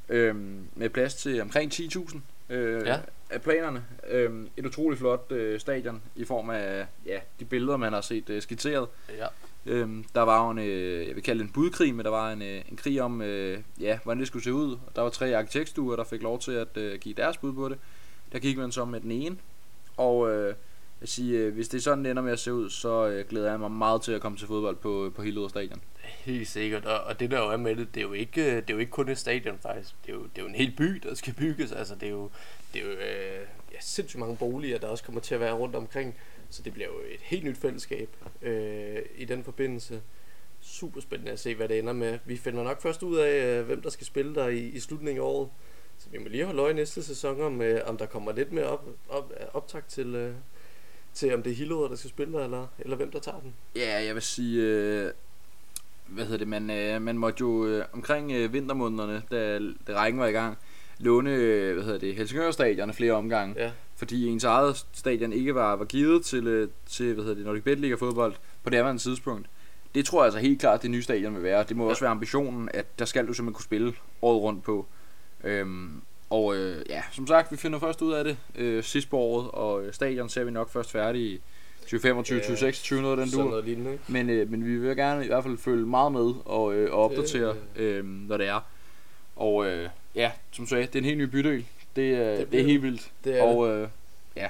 [0.10, 0.36] øh,
[0.76, 3.00] med plads til omkring 10.000 øh, ja.
[3.30, 3.86] af planerne.
[4.10, 8.30] Øh, et utroligt flot øh, stadion i form af ja, de billeder, man har set
[8.30, 8.88] øh, skitseret.
[9.18, 9.28] Ja.
[9.66, 12.32] Øhm, der var jo en, øh, jeg vil kalde det en budkrig, men der var
[12.32, 14.72] en, øh, en krig om, øh, ja, hvordan det skulle se ud.
[14.72, 17.70] Og Der var tre arkitektstuer, der fik lov til at øh, give deres bud på
[17.70, 17.78] det.
[18.32, 19.38] Der gik man så med den ene,
[19.98, 20.56] og øh,
[21.02, 23.26] Jeg siger, øh, hvis det er sådan, det ender med at se ud, så øh,
[23.30, 25.82] glæder jeg mig meget til at komme til fodbold på, øh, på Hillerød Stadion.
[26.02, 28.56] Helt sikkert, og, og det der jo er med det, det er jo ikke, øh,
[28.56, 29.96] det er jo ikke kun et stadion faktisk.
[30.06, 31.72] Det er jo, det er jo en hel by, der skal bygges.
[31.72, 32.30] Altså det er jo,
[32.74, 35.76] det er jo øh, ja, sindssygt mange boliger, der også kommer til at være rundt
[35.76, 36.16] omkring.
[36.52, 38.10] Så det bliver jo et helt nyt fællesskab
[38.42, 40.02] øh, i den forbindelse.
[40.62, 42.20] Super spændende at se, hvad det ender med.
[42.26, 45.24] Vi finder nok først ud af, øh, hvem der skal spille der i, i slutningen
[45.24, 45.50] af året.
[45.98, 48.66] Så vi må lige holde øje næste sæson, om, øh, om der kommer lidt mere
[48.66, 50.34] op, op, optag til, øh,
[51.14, 53.54] til, om det er Hillerød, der skal spille der, eller, eller hvem der tager den.
[53.76, 55.12] Ja, jeg vil sige, øh,
[56.08, 60.20] hvad hedder det, man, øh, man måtte jo øh, omkring øh, vintermånederne, da, da rækken
[60.20, 60.58] var i gang,
[61.02, 61.30] låne,
[61.74, 63.56] hvad hedder det, Helsingør stadion flere omgange.
[63.58, 63.72] Ja.
[63.96, 67.64] Fordi ens eget stadion ikke var, var givet til, øh, til hvad hedder det, Nordic
[67.64, 68.34] Bet Liga fodbold
[68.64, 69.48] på det andet tidspunkt.
[69.96, 71.66] Det tror jeg altså helt klart, det nye stadion vil være.
[71.70, 71.90] Det må ja.
[71.90, 74.86] også være ambitionen, at der skal du simpelthen kunne spille året rundt på.
[75.44, 79.18] Øhm, og øh, ja, som sagt, vi finder først ud af det øh, sidst på
[79.18, 81.42] året, og øh, stadion ser vi nok først færdig i
[81.82, 84.04] 2025, Ja, 2026, noget den noget lignende, ikke?
[84.08, 87.04] Men, øh, men vi vil gerne i hvert fald følge meget med og, øh, og
[87.04, 88.60] opdatere, øh, når det er.
[89.36, 91.66] Og øh, ja, som sagde, det er en helt ny bydel.
[91.96, 93.12] Det, øh, det, det bliver er helt vildt.
[93.24, 93.90] Det er og øh,
[94.36, 94.50] ja,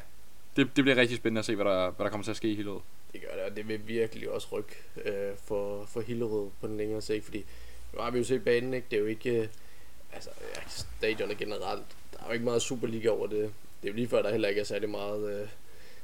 [0.56, 2.52] det, det bliver rigtig spændende at se, hvad der, hvad der kommer til at ske
[2.52, 2.84] i hele året.
[3.14, 6.78] Det gør det, og det vil virkelig også rykke øh, for, for Hillerød på den
[6.78, 7.46] længere sigt, fordi
[7.94, 8.88] nu har vi jo set banen, ikke?
[8.92, 9.48] Det er jo ikke, øh,
[10.14, 13.52] altså ja, stadionet generelt, der er jo ikke meget Superliga over det.
[13.82, 15.48] Det er jo lige før, der heller ikke er særlig meget øh,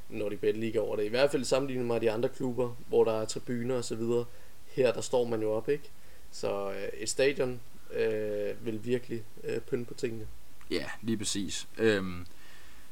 [0.09, 1.03] Nordic Bet Liga over det.
[1.03, 4.25] I hvert fald sammenlignet med de andre klubber, hvor der er tribuner og så videre.
[4.65, 5.89] Her, der står man jo op, ikke?
[6.31, 7.59] Så øh, et stadion
[7.93, 10.27] øh, vil virkelig øh, pynte på tingene.
[10.71, 11.67] Ja, lige præcis.
[11.77, 12.25] Øhm,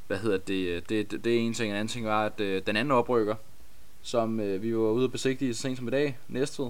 [0.08, 0.90] hvad hedder det?
[0.90, 1.70] Det, det, det er en ting.
[1.70, 3.36] En anden ting var, at øh, den anden oprykker,
[4.02, 6.70] som øh, vi var ude at besigtige så sent som i dag, Næstved,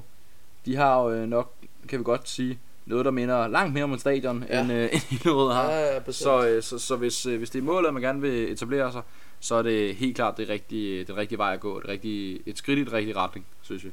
[0.66, 1.54] de har jo øh, nok,
[1.88, 4.62] kan vi godt sige, noget, der minder langt mere om et stadion, Ja.
[4.62, 5.72] end, øh, end Hillerød har.
[5.72, 6.16] Ja, ja, bestemt.
[6.24, 8.92] Så, øh, så, så hvis, øh, hvis det er målet, at man gerne vil etablere
[8.92, 9.02] sig,
[9.40, 11.80] så er det helt klart det rigtige, det rigtige vej at gå.
[11.80, 13.92] Det rigtige, et skridt i den rigtige retning, synes jeg.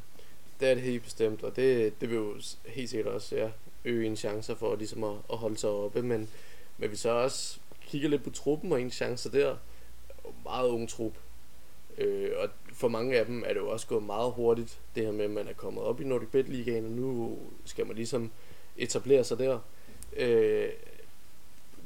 [0.60, 2.34] Det er det helt bestemt, og det, det vil jo
[2.66, 3.48] helt sikkert også ja,
[3.84, 6.28] øge en chancer for ligesom at, at holde sig oppe, men,
[6.78, 9.56] men vi så også kigger lidt på truppen og ens chancer der,
[10.44, 11.12] meget ung trup.
[11.98, 15.12] Øh, og for mange af dem er det jo også gået meget hurtigt, det her
[15.12, 18.30] med, at man er kommet op i Nordic Bet Ligaen, og nu skal man ligesom
[18.76, 19.58] etablere sig der.
[20.16, 20.68] Øh,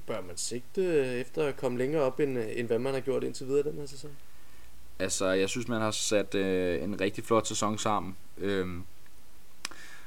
[0.07, 0.85] bør man sigte
[1.21, 3.87] efter at komme længere op, end, end hvad man har gjort indtil videre den her
[3.87, 4.11] sæson?
[4.99, 8.17] Altså, jeg synes, man har sat øh, en rigtig flot sæson sammen.
[8.39, 8.69] Øh,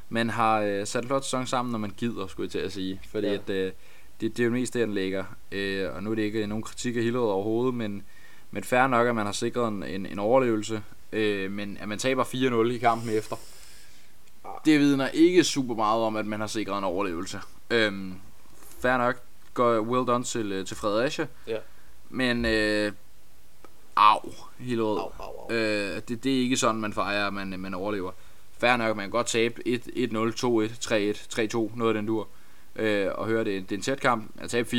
[0.10, 3.02] man har øh, sat flot sæson sammen, når man gider, skulle jeg til at sige.
[3.12, 3.34] Fordi Ja.
[3.34, 3.72] at, øh,
[4.22, 5.24] det, det er jo mest det, den ligger.
[5.52, 8.04] Øh, og nu er det ikke nogen kritik af Hillerød overhovedet, men,
[8.52, 10.82] men fair nok, at man har sikret en, en, en overlevelse.
[11.12, 13.36] Øh, men at man taber 4-0 i kampen efter,
[14.66, 17.40] det vidner ikke super meget om, at man har sikret en overlevelse.
[17.70, 18.14] Øhm,
[18.80, 19.22] fair nok,
[19.54, 21.28] går well done til, øh, til Fredericia.
[21.48, 21.58] Ja.
[22.10, 22.92] Men, øh,
[23.96, 24.98] au, Hillerød.
[24.98, 25.52] Au, au, au.
[25.56, 28.12] Øh, det, det er ikke sådan, man fejrer, at man, man overlever.
[28.60, 32.28] Fair nok, man kan godt tabe 1-0, 2-1, 3-1, 3-2, noget af den dur.
[32.76, 34.32] Øh, og høre, det, det er en tæt kamp.
[34.42, 34.76] At tabe 4-0,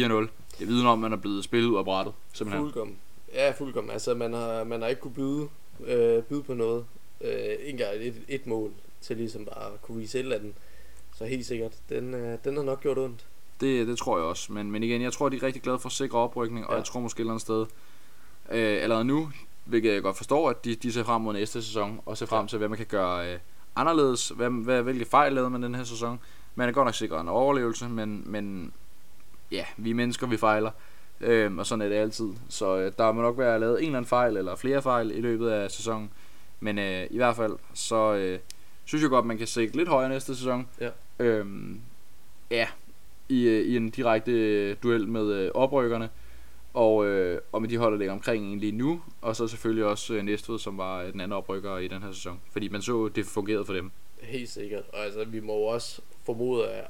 [0.58, 2.14] det vidner om, at man er blevet spillet ud af brættet.
[2.32, 2.64] Simpelthen.
[2.64, 2.96] Fuldkommen.
[3.34, 3.90] Ja, fuldkommen.
[3.90, 5.48] Altså, man har, man har ikke kunne byde,
[5.86, 6.84] øh, byde på noget.
[7.20, 10.52] Øh, ikke engang et, et mål til ligesom bare at kunne vise et eller andet.
[11.16, 13.26] Så helt sikkert, den, øh, den har nok gjort ondt.
[13.60, 14.52] Det, det tror jeg også.
[14.52, 16.76] Men, men igen, jeg tror, de er rigtig glade for at sikre oprykning, og Ja.
[16.76, 17.66] jeg tror måske et eller andet sted,
[18.50, 19.30] øh, allerede nu,
[19.64, 22.44] hvilket jeg godt forstår, at de, de ser frem mod næste sæson, og ser frem
[22.44, 22.48] Ja.
[22.48, 23.38] til, hvad man kan gøre øh,
[23.80, 24.28] anderledes.
[24.28, 26.20] Hvad, hvad, hvilke fejl lavede man den her sæson.
[26.54, 28.72] Man er godt nok sikret en overlevelse, men, men
[29.50, 30.70] ja, vi er mennesker, vi fejler.
[31.20, 32.28] Øhm, og sådan er det altid.
[32.48, 35.20] Så øh, der må nok være lavet en eller anden fejl, eller flere fejl i
[35.20, 36.10] løbet af sæsonen.
[36.60, 38.38] Men øh, i hvert fald, så øh,
[38.84, 40.68] synes jeg godt, man kan sigte lidt højere næste sæson.
[40.80, 40.90] Ja.
[41.18, 41.80] Øhm,
[42.50, 42.68] ja,
[43.28, 46.08] i, øh, i en direkte øh, duel med øh, oprykkerne.
[46.74, 49.02] Og, øh, og med de hold, der ligger omkring en lige nu.
[49.20, 52.40] Og så selvfølgelig også øh, Næstved, som var den anden oprykker i den her sæson.
[52.52, 53.90] Fordi man så, det fungerede for dem.
[54.20, 54.84] Helt sikkert.
[54.92, 56.84] Og altså, vi må jo også formode, at,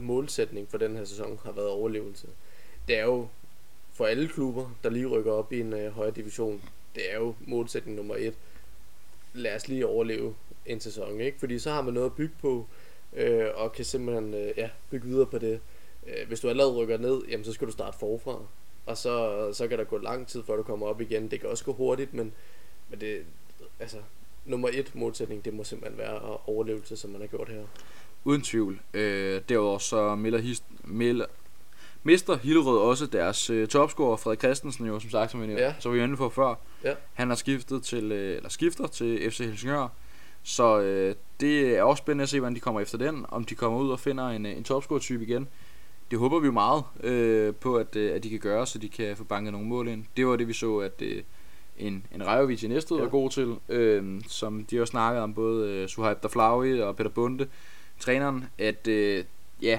[0.00, 2.26] målsætningen målsætning for den her sæson har været overlevelse.
[2.88, 3.26] Det er jo
[3.92, 6.62] for alle klubber, der lige rykker op i en øh, højere division,
[6.94, 8.34] det er jo målsætning nummer et.
[9.34, 10.34] Lad os lige overleve
[10.66, 11.38] en sæson, ikke?
[11.38, 12.66] Fordi så har man noget at bygge på,
[13.12, 15.60] øh, og kan simpelthen øh, ja, bygge videre på det.
[16.06, 18.38] Øh, hvis du allerede rykker ned, jamen så skal du starte forfra.
[18.86, 21.30] Og så, så kan der gå lang tid, før du kommer op igen.
[21.30, 22.32] Det kan også gå hurtigt, men,
[22.90, 23.22] men det,
[23.80, 23.96] altså,
[24.44, 27.62] nummer et målsætning, det må simpelthen være overlevelse, som man har gjort her.
[28.24, 28.80] Uden tvivl.
[28.94, 31.26] Øh, derudover så melder, his, melder,
[32.02, 35.74] mister Hillerød også deres øh, topscorer, Frederik Christensen jo, som sagt, som vi, Ja.
[35.78, 36.54] så vi inde på før.
[36.84, 36.94] Ja.
[37.12, 39.88] Han har skiftet til, øh, eller skifter til FC Helsingør.
[40.42, 43.26] Så øh, det er også spændende at se, hvordan de kommer efter den.
[43.28, 45.48] Om de kommer ud og finder en, øh, en topscorer-type igen.
[46.12, 48.88] Det håber vi jo meget øh, på, at, øh, at de kan gøre, så de
[48.88, 50.04] kan få banket nogle mål ind.
[50.16, 51.22] Det var det, vi så, at, øh,
[51.78, 53.00] en, en Rajovic i næste ja.
[53.00, 57.10] er god til, øh, som de har snakket om, både øh, Suhaib Daflawi og Peter
[57.10, 57.48] Bunde,
[58.00, 59.24] træneren, at øh,
[59.62, 59.78] ja,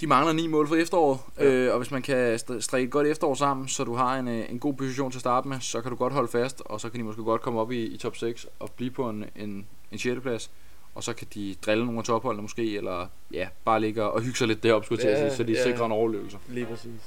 [0.00, 1.44] de mangler ni mål for efteråret, ja.
[1.44, 4.50] øh, og hvis man kan strikke et godt efterår sammen, så du har en, øh,
[4.50, 6.88] en god position til at starte med, så kan du godt holde fast, og så
[6.88, 9.66] kan de måske godt komme op i, i top 6 og blive på en, en,
[9.92, 10.20] en 6.
[10.22, 10.50] plads
[10.94, 14.38] og så kan de drille nogle af topholdene måske, eller ja, bare ligge og hygge
[14.38, 16.38] sig lidt deroppe, skulle ja, til at sige, så de ja, sikrer en overlevelse.
[16.48, 17.00] Lige præcis.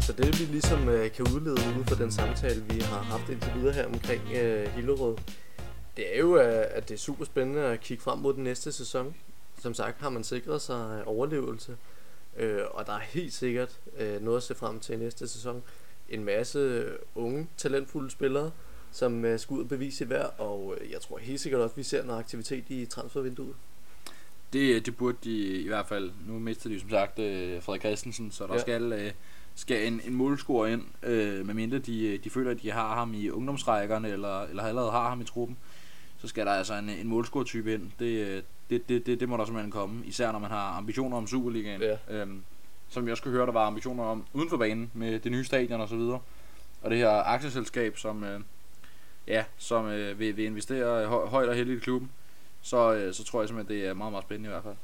[0.00, 3.52] Så det vi ligesom uh, kan udlede ud fra den samtale, vi har haft indtil
[3.54, 5.16] videre her omkring uh, Hillerød,
[5.96, 8.72] det er jo, uh, at det er super spændende at kigge frem mod den næste
[8.72, 9.14] sæson.
[9.58, 11.76] Som sagt har man sikret sig overlevelse.
[12.36, 15.62] Øh, og der er helt sikkert øh, noget at se frem til næste sæson.
[16.08, 18.50] En masse unge, talentfulde spillere,
[18.92, 21.76] som øh, skal ud og bevise hver, og øh, jeg tror helt sikkert også, at
[21.76, 23.54] vi ser noget aktivitet i transfervinduet.
[24.52, 26.10] Det, det burde de i hvert fald.
[26.26, 28.60] Nu mister de som sagt øh, Frederik Christensen, så der ja.
[28.60, 29.12] skal, øh,
[29.54, 33.30] skal en, en målscorer ind, øh, medmindre de, de føler, at de har ham i
[33.30, 35.56] ungdomsrækkerne, eller, eller allerede har ham i truppen.
[36.18, 37.90] Så skal der altså en, en målscorer-type ind.
[37.98, 41.16] Det, øh, det, det, det, det må der simpelthen komme, især når man har ambitioner
[41.16, 41.80] om Superligaen.
[41.80, 41.96] Ja.
[42.08, 42.42] Øhm,
[42.88, 45.44] som jeg også kunne høre, der var ambitioner om uden for banen med det nye
[45.44, 46.20] stadion og så videre.
[46.82, 48.40] Og det her aktieselskab, som, øh,
[49.26, 52.10] ja, som øh, vil, vil investere høj, højt og heldigt i klubben,
[52.62, 54.76] så, øh, så tror jeg simpelthen, det er meget, meget spændende i hvert fald.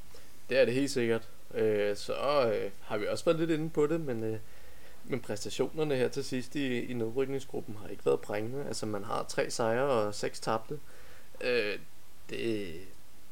[0.51, 1.29] Det er det helt sikkert.
[1.55, 2.13] Øh, så
[2.55, 4.39] øh, har vi også været lidt inde på det, men, øh,
[5.05, 8.65] men præstationerne her til sidst i, i nedrykningsgruppen har ikke været prængende.
[8.67, 10.79] Altså man har tre sejre og seks tabte.
[11.41, 11.79] Øh,
[12.31, 12.69] det,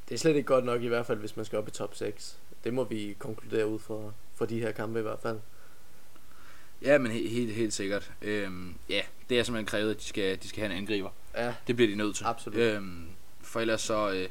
[0.08, 1.94] det er slet ikke godt nok i hvert fald, hvis man skal op i top
[1.94, 2.38] 6.
[2.64, 5.38] Det må vi konkludere ud for, for de her kampe i hvert fald.
[6.82, 8.12] Ja, men helt, helt, helt sikkert.
[8.22, 11.10] Øhm, ja, det er simpelthen krævet, at de skal, de skal have en angriber.
[11.36, 11.54] Ja.
[11.66, 12.24] Det bliver de nødt til.
[12.24, 12.58] Absolut.
[12.58, 13.06] Øhm,
[13.40, 14.28] for ellers så, øh,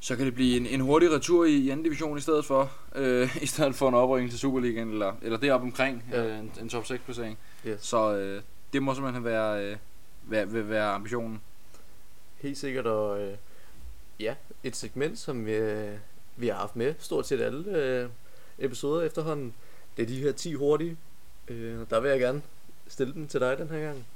[0.00, 2.72] så kan det blive en, en hurtig retur i, i anden division i stedet for,
[2.94, 6.24] øh, i stedet for en oprykning til Superligaen, eller, eller det op omkring ja.
[6.24, 7.38] øh, en, en top 6 placering.
[7.66, 7.80] Yes.
[7.80, 9.76] Så øh, det må simpelthen være, øh,
[10.22, 11.40] være, være ambitionen.
[12.36, 13.36] Helt sikkert, og øh,
[14.20, 15.60] ja, et segment, som vi,
[16.36, 18.08] vi har haft med stort set alle øh,
[18.58, 19.54] episoder efterhånden.
[19.96, 20.96] Det er de her 10 hurtige.
[21.48, 22.42] Øh, der vil jeg gerne
[22.88, 24.06] stille dem til dig den her gang.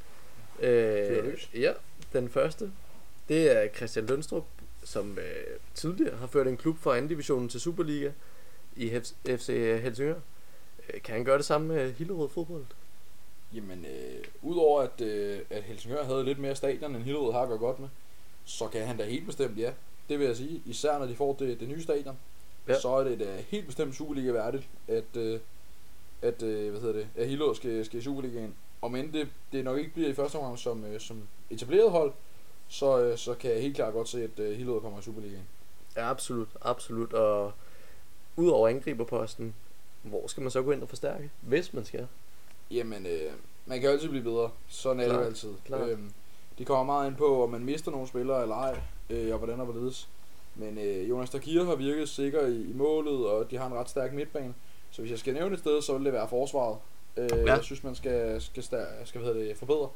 [0.60, 1.72] Øh, ja,
[2.12, 2.72] den første,
[3.28, 4.44] det er Christian Lønstrup,
[4.84, 8.10] som øh, tidligere har ført en klub fra anden divisionen til Superliga
[8.76, 9.46] i FC
[9.82, 10.20] Helsingør.
[10.94, 12.64] Øh, kan han gøre det samme med Hillerød fodbold?
[13.54, 17.60] Jamen, øh, udover at, øh, at Helsingør havde lidt mere stadion, end Hillerød har gået
[17.60, 17.88] godt med,
[18.48, 19.72] så kan han da helt bestemt, ja.
[20.08, 20.62] Det vil jeg sige.
[20.66, 22.18] Især når de får det, det nye stadion.
[22.68, 22.80] Ja.
[22.80, 25.40] Så er det da helt bestemt Superliga værdigt, at, øh,
[26.22, 28.54] at, øh, hvad hedder det, at Hillerød skal, skal i Superligaen.
[28.80, 32.12] Og men det, det nok ikke bliver i første omgang som, øh, som etableret hold,
[32.68, 35.44] så, øh, så kan jeg helt klart godt se, at øh, Hillerød kommer i Superligaen.
[35.96, 37.12] Ja, absolut, absolut.
[37.12, 37.52] Og
[38.36, 39.54] udover angriberposten,
[40.02, 42.06] hvor skal man så gå ind og forstærke, hvis man skal?
[42.70, 43.32] Jamen, øh,
[43.66, 44.50] man kan altid blive bedre.
[44.68, 45.54] Sådan er det jo altid.
[45.64, 45.88] Klart.
[45.88, 46.12] Øhm,
[46.58, 49.60] det kommer meget ind på, om man mister nogle spillere eller ej øh, og hvordan
[49.60, 50.08] og hvorledes.
[50.54, 53.90] Men øh, Jonas Dakir har virket sikker i, i målet, og de har en ret
[53.90, 54.54] stærk midtbane.
[54.90, 56.78] Så hvis jeg skal nævne et sted, så vil det være forsvaret.
[57.16, 57.54] Øh, ja.
[57.54, 59.88] Jeg synes, man skal, skal, skal, skal hvad det, forbedre.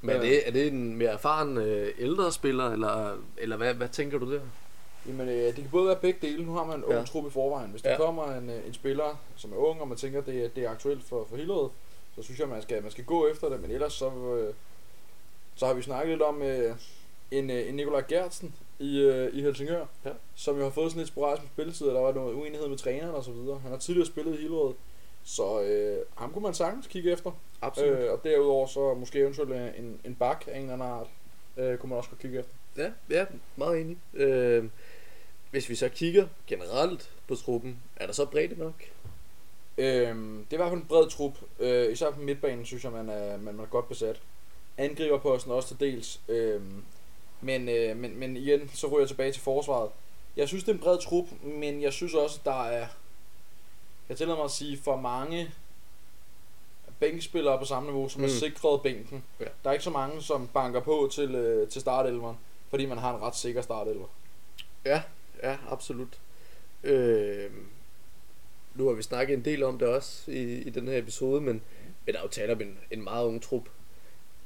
[0.00, 3.88] Men er det, er det en mere erfaren øh, ældre spiller, eller, eller hvad, hvad
[3.88, 4.40] tænker du der?
[5.06, 6.44] Jamen, øh, det kan både være begge dele.
[6.44, 7.04] Nu har man en ung ja.
[7.04, 7.70] trup i forvejen.
[7.70, 7.96] Hvis der ja.
[7.96, 11.04] kommer en, øh, en spiller, som er ung, og man tænker, det, det er aktuelt
[11.04, 11.70] for, for Hillerød,
[12.16, 13.60] så synes jeg, man skal, man skal gå efter det.
[13.60, 14.54] Men ellers så, øh,
[15.58, 16.76] så har vi snakket lidt om øh,
[17.30, 20.10] en, øh, en Nikolaj Gertsen i, øh, i Helsingør, ja.
[20.34, 22.76] som jo har fået sådan lidt sporadisk på spilletid, og der var noget uenighed med
[22.76, 23.58] træneren og så videre.
[23.58, 24.74] Han har tidligere spillet i Hillerød,
[25.24, 27.30] så øh, ham kunne man sagtens kigge efter.
[27.62, 27.98] Absolut.
[27.98, 31.06] Øh, og derudover så måske eventuelt en, en bak af en eller anden art,
[31.56, 32.52] øh, kunne man også godt kigge efter.
[32.76, 33.98] Ja, ja meget enig.
[34.14, 34.64] Øh,
[35.50, 38.84] hvis vi så kigger generelt på truppen, er der så bredt nok?
[39.78, 41.38] Øhm, det er i hvert fald en bred trup.
[41.58, 44.20] Øh, især på midtbanen synes jeg, man er, man, man er godt besat.
[44.78, 46.20] Angriberposten også til dels.
[46.28, 46.82] Øhm,
[47.40, 49.90] men, øh, men, men igen, så ryger jeg tilbage til forsvaret.
[50.36, 52.86] Jeg synes, det er en bred trup, men jeg synes også, der er,
[54.08, 55.50] jeg tillader mig at sige, for mange
[57.00, 58.24] bænkspillere på samme niveau, som mm.
[58.24, 59.24] er sikret bænken.
[59.40, 59.44] Ja.
[59.64, 62.36] Der er ikke så mange, som banker på til, øh, til startelveren,
[62.70, 64.06] fordi man har en ret sikker startelver.
[64.84, 65.02] Ja,
[65.42, 66.18] ja, absolut.
[66.84, 67.50] Øh,
[68.74, 71.62] nu har vi snakket en del om det også i, i den her episode, men,
[72.06, 73.68] men der er jo tale om en, en meget ung trup.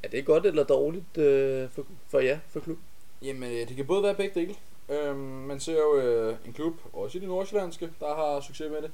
[0.02, 2.84] Er det godt eller dårligt øh, for, for jer, for klubben?
[3.22, 4.54] Jamen, øh, det kan både være begge dele.
[4.88, 8.82] Øhm, man ser jo øh, en klub, også i det nordsjællandske, der har succes med
[8.82, 8.90] det.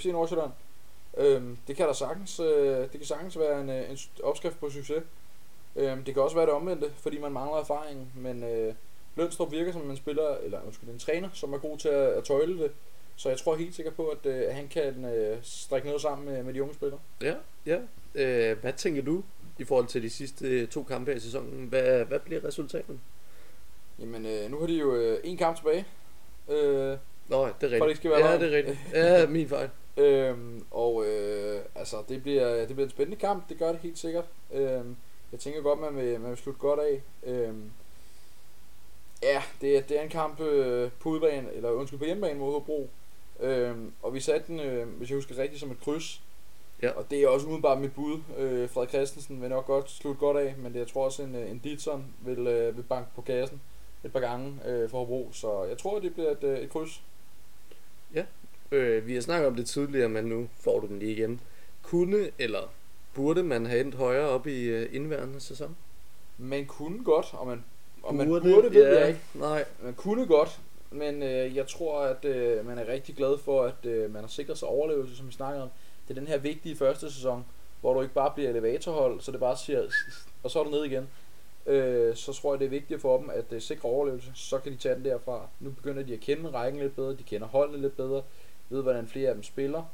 [0.00, 0.50] FC Nordsjælland.
[1.16, 4.70] Øhm, det kan der sagtens, øh, det kan sagtens være en, øh, en opskrift på
[4.70, 5.02] succes.
[5.76, 8.74] Øhm, det kan også være det omvendte, fordi man mangler erfaring, men, øh,
[9.16, 12.24] Lønstrup virker som en spiller, eller undskyld, en træner, som er god til at, at
[12.24, 12.70] tøjle det.
[13.16, 16.42] Så jeg tror helt sikkert på, at øh, han kan øh, strikke noget sammen med,
[16.42, 17.00] med de unge spillere.
[17.22, 17.34] Ja,
[17.66, 17.78] ja.
[18.14, 19.22] Øh, hvad tænker du
[19.58, 21.66] i forhold til de sidste øh, to kampe her i sæsonen?
[21.66, 22.98] Hvad, hvad bliver resultatet?
[23.98, 25.84] Jamen, øh, nu har de jo øh, en kamp tilbage.
[26.48, 26.96] Øh,
[27.28, 27.78] Nå, det er rigtigt.
[27.78, 28.78] For det skal være ja, det er rigtigt.
[28.94, 29.70] Ja, min fejl.
[29.96, 33.98] Øhm, og øh, altså, det bliver, det bliver en spændende kamp, det gør det helt
[33.98, 34.24] sikkert.
[34.52, 34.96] Øhm,
[35.32, 37.02] jeg tænker godt, man vil, man vil slutte godt af.
[37.26, 37.70] Øhm,
[39.22, 42.52] ja, det er, det er en kamp øh, på udebane, eller undskyld, på hjemmebane mod
[42.52, 42.90] Hobro.
[43.40, 46.20] Øhm, og vi satte den, øh, hvis jeg husker rigtigt, som et kryds.
[46.84, 46.90] Ja.
[46.90, 48.20] Og det er også umiddelbart mit bud.
[48.38, 51.34] Øh, Frederik Christensen vil nok godt slutte godt af, men det, jeg tror også, en,
[51.34, 53.60] øh, en Ditson vil, øh, vil banke på kassen
[54.04, 55.28] et par gange øh, for Hobro.
[55.32, 57.02] Så jeg tror, det bliver et, øh, et kryds.
[58.74, 61.40] Øh, vi har snakket om det tidligere, men nu får du den lige igen.
[61.82, 62.72] Kunne eller
[63.14, 65.76] burde man have endt højere op i øh, indværende sæson?
[66.38, 67.64] Man kunne godt, og man,
[68.02, 69.20] og man burde, burde ved ja, jeg ikke.
[69.34, 69.64] Nej.
[69.82, 73.86] Man kunne godt, men øh, jeg tror, at øh, man er rigtig glad for, at
[73.86, 75.68] øh, man har sikret sig overlevelse, som vi snakkede om.
[76.08, 77.44] Det er den her vigtige første sæson,
[77.80, 79.82] hvor du ikke bare bliver elevatorhold, så det bare siger,
[80.42, 81.08] og så er du ned igen.
[81.66, 84.30] Øh, så tror jeg, det er vigtigt for dem at øh, sikre overlevelse.
[84.34, 85.48] Så kan de tage den derfra.
[85.60, 88.22] Nu begynder de at kende rækken lidt bedre, de kender holdene lidt bedre,
[88.68, 89.84] ved hvordan flere af dem spiller.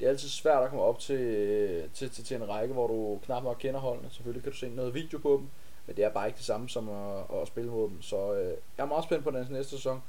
[0.00, 3.18] Det er altid svært at komme op til, til, til, til en række, hvor du
[3.24, 4.10] knap nok kender holdene.
[4.10, 5.48] Selvfølgelig kan du se noget video på dem,
[5.86, 8.02] men det er bare ikke det samme som at, at spille mod dem.
[8.02, 10.02] Så øh, jeg er meget spændt på den næste sæson.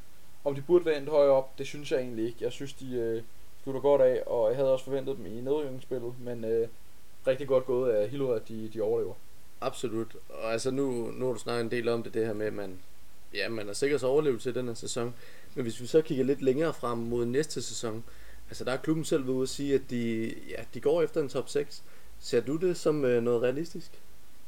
[0.44, 2.38] Om de burde være endt højere op, det synes jeg egentlig ikke.
[2.42, 3.24] Jeg synes, de øh,
[3.64, 6.68] slutter godt af, og jeg havde også forventet dem i nedrykningsspillet, men øh,
[7.28, 9.14] rigtig godt gået af Hillerød, at de, de overlever.
[9.62, 10.16] Absolut.
[10.30, 12.54] Og altså nu, nu har du snakket en del om det, det her med, at
[12.54, 12.80] man,
[13.34, 15.16] ja, man har sikkert overlevelse i den her sæson.
[15.56, 18.04] Men hvis vi så kigger lidt længere frem mod næste sæson,
[18.50, 21.30] altså der er klubben selv ved at sige, at de, ja, de går efter en
[21.30, 21.84] top 6.
[22.20, 23.92] Ser du det som øh, noget realistisk?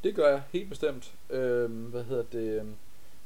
[0.04, 1.14] Det gør jeg helt bestemt.
[1.30, 2.64] Øh, hvad hedder det?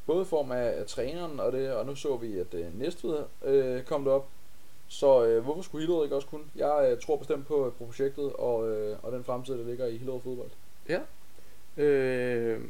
[0.06, 3.18] Både i form af, af træneren og det, og nu så vi, at øh, Næstved
[3.46, 4.30] øh, kom derop.
[4.88, 6.44] Så øh, hvorfor skulle Hillerød ikke også kunne?
[6.56, 9.98] Jeg øh, tror bestemt på, på projektet og, øh, og den fremtid, der ligger i
[9.98, 10.50] Hillerød fodbold.
[10.90, 11.00] Ja.
[11.84, 12.62] Øh,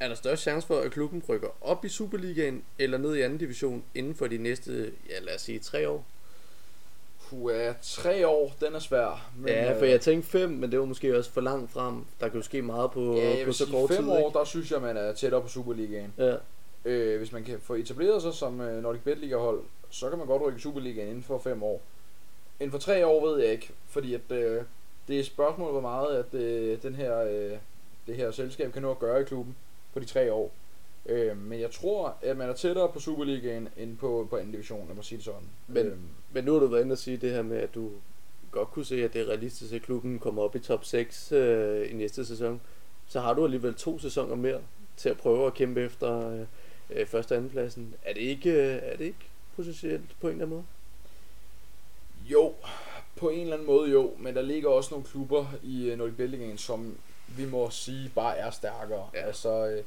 [0.00, 3.38] er der størst chance for, at klubben rykker op i Superligaen eller ned i anden
[3.38, 6.04] division inden for de næste, ja lad os sige, tre år?
[7.28, 9.30] Puh, ja, tre år, den er svær.
[9.36, 12.04] Men, ja, for jeg tænkte fem, men det var måske også for langt frem.
[12.20, 14.12] Der kan jo ske meget på, ja, på så kort fem tid.
[14.12, 14.38] år, ikke?
[14.38, 16.14] der synes jeg, man er tættere på Superligaen.
[16.18, 16.36] Ja.
[16.84, 20.18] Øh, hvis man kan få etableret sig som øh, Nordic Bet Liga hold, så kan
[20.18, 21.80] man godt rykke Superligaen inden for fem år.
[22.60, 24.62] Inden for tre år ved jeg ikke, fordi at, øh,
[25.08, 27.58] det er et spørgsmål, hvor meget at øh, den her, øh,
[28.06, 29.56] det her selskab kan nå at gøre i klubben
[29.92, 30.52] på de tre år.
[31.06, 34.86] Øh, men jeg tror, at man er tættere på Superligaen end på, på anden division,
[34.86, 35.48] lad mig sige det sådan.
[35.66, 35.96] Men- øh,
[36.32, 37.90] Men nu har du været inde og sige det her med, at du
[38.50, 41.90] godt kunne se, at det er realistisk, at klubben kommer op i top 6 øh,
[41.90, 42.60] i næste sæson.
[43.06, 44.60] Så har du alligevel to sæsoner mere
[44.96, 46.40] til at prøve at kæmpe efter øh,
[46.90, 47.94] øh første og anden pladsen.
[48.02, 49.27] Er det ikke, øh, er det ikke
[49.58, 50.66] potentielt på en eller anden måde?
[52.24, 52.54] Jo,
[53.16, 56.16] på en eller anden måde jo, men der ligger også nogle klubber i uh, Nordic
[56.16, 56.98] Bet Ligaen, som
[57.36, 59.08] vi må sige bare er stærkere.
[59.14, 59.20] Ja.
[59.20, 59.84] Altså, øh,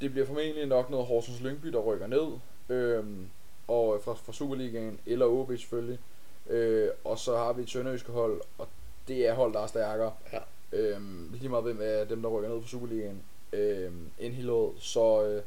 [0.00, 2.26] det bliver formentlig nok noget Horsens Lyngby, der rykker ned,
[2.68, 3.28] øhm,
[3.68, 5.98] og fra, fra Superligaen, eller OB selvfølgelig.
[6.46, 8.68] Øh, og så har vi et sønderjyske hold, og
[9.08, 10.12] det er hold, der er stærkere.
[10.32, 10.38] Ja.
[10.72, 14.72] Øhm, lige meget hvem er dem, der rykker ned fra Superligaen, øhm, end Hillerød.
[14.78, 15.42] Så øh,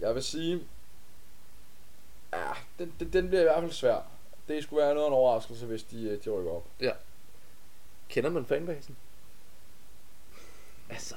[0.00, 0.60] jeg vil sige,
[2.32, 2.38] ja,
[2.78, 3.96] den, den, den bliver i hvert fald svær.
[4.48, 6.64] Det skulle være noget af en overraskelse, hvis de, øh, de rykker op.
[8.08, 8.96] Kender man fanbasen?
[10.90, 11.14] Altså,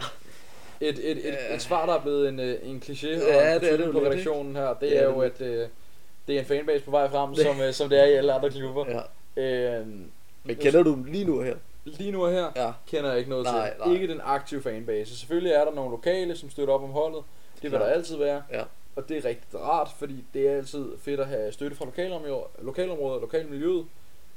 [0.82, 1.56] Et, et, et, Ja.
[1.56, 3.92] et svar, der er blevet en, øh, en kliché Ja, og det er en det
[3.94, 5.68] på redaktionen her, det, Det er, er jo, at øh,
[6.28, 8.50] det er en fanbase på vej frem, som, øh, som det er i alle andre
[8.50, 8.86] klubber.
[8.90, 9.02] ja.
[9.42, 10.12] Øhm,
[10.44, 11.56] Men kender du dem lige nu her?
[11.86, 12.72] lige nu her Ja.
[12.88, 13.80] kender jeg ikke noget Nej, til.
[13.86, 13.94] nej.
[13.94, 15.18] Ikke den aktive fanbase.
[15.18, 17.24] Selvfølgelig er der nogle lokale, som støtter op om holdet.
[17.62, 18.44] Det vil der altid være.
[18.52, 18.64] Ja.
[18.96, 22.48] Og det er rigtig rart, fordi det er altid fedt at have støtte fra lokalområder,
[22.62, 23.86] lokalområder lokalmiljøet.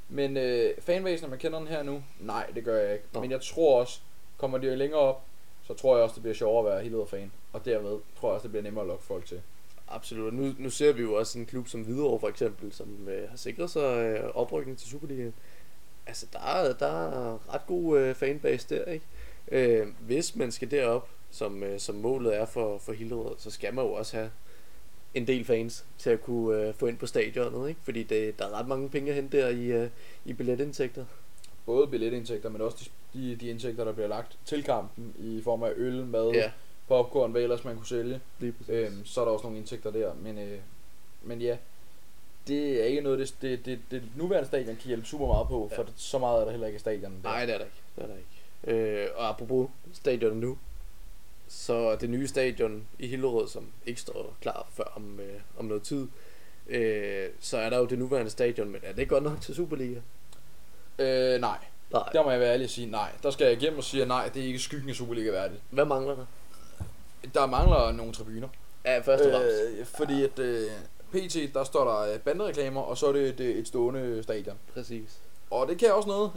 [0.08, 3.04] Men øh, fanbasen, når man kender den her nu, nej, det gør jeg ikke.
[3.12, 3.20] Nå.
[3.20, 4.00] Men jeg tror også,
[4.36, 5.22] kommer de længere op,
[5.66, 7.32] så tror jeg også, det bliver sjovere at være helt fan.
[7.52, 9.40] Og derved tror jeg også, det bliver nemmere at lokke folk til.
[9.88, 10.26] Absolut.
[10.26, 13.30] Og Nu, nu ser vi jo også en klub som Hvidovre for eksempel, som øh,
[13.30, 15.34] har sikret sig øh, oprykning til Superligaen.
[16.06, 19.06] Altså, der er, der er ret god øh, fanbase der, ikke?
[19.52, 23.74] Øh, hvis man skal derop, som, øh, som målet er for, for Hillerød, så skal
[23.74, 24.30] man jo også have
[25.18, 27.80] en del fans til at kunne øh, få ind på stadionet, ikke?
[27.84, 29.88] Fordi det, der er ret mange penge at hente der i, øh,
[30.24, 31.04] i billetindtægter.
[31.66, 35.62] Både billetindtægter, men også de, de, de indtægter, der bliver lagt til kampen i form
[35.62, 36.50] af øl, mad, Ja,
[36.88, 38.20] popcorn, hvad ellers man kunne sælge.
[38.68, 40.58] Øhm, så er der også nogle indtægter der, men, øh,
[41.22, 41.56] men ja,
[42.48, 45.70] det er ikke noget, det, det, det, det nuværende stadion kan hjælpe super meget på,
[45.74, 45.88] for Ja.
[45.96, 47.12] så meget er der heller ikke i stadion.
[47.22, 47.28] Der.
[47.28, 47.76] Nej, det er der ikke.
[47.96, 49.02] Det er der ikke.
[49.02, 50.58] Øh, og apropos stadionet nu,
[51.48, 55.82] så det nye stadion i Hillerød, som ikke står klar før om, øh, om noget
[55.82, 56.06] tid,
[56.68, 60.00] øh, så er der jo det nuværende stadion, men er det godt nok til Superliga?
[60.98, 61.58] Øh, nej.
[61.90, 62.08] Nej.
[62.12, 63.10] Der må jeg være ærlig og sige nej.
[63.22, 65.62] Der skal jeg igennem og sige, at nej, det er ikke skyggen af Superliga værdigt.
[65.70, 66.26] Hvad mangler der?
[67.34, 68.48] Der mangler nogle tribuner.
[68.84, 69.62] Ja, først og fremmest.
[69.78, 70.70] Øh, fordi at øh,
[71.12, 74.56] PT, der står der øh, bandereklamer, og så er det et, et stående stadion.
[74.74, 75.18] Præcis.
[75.50, 76.32] Og det kan også noget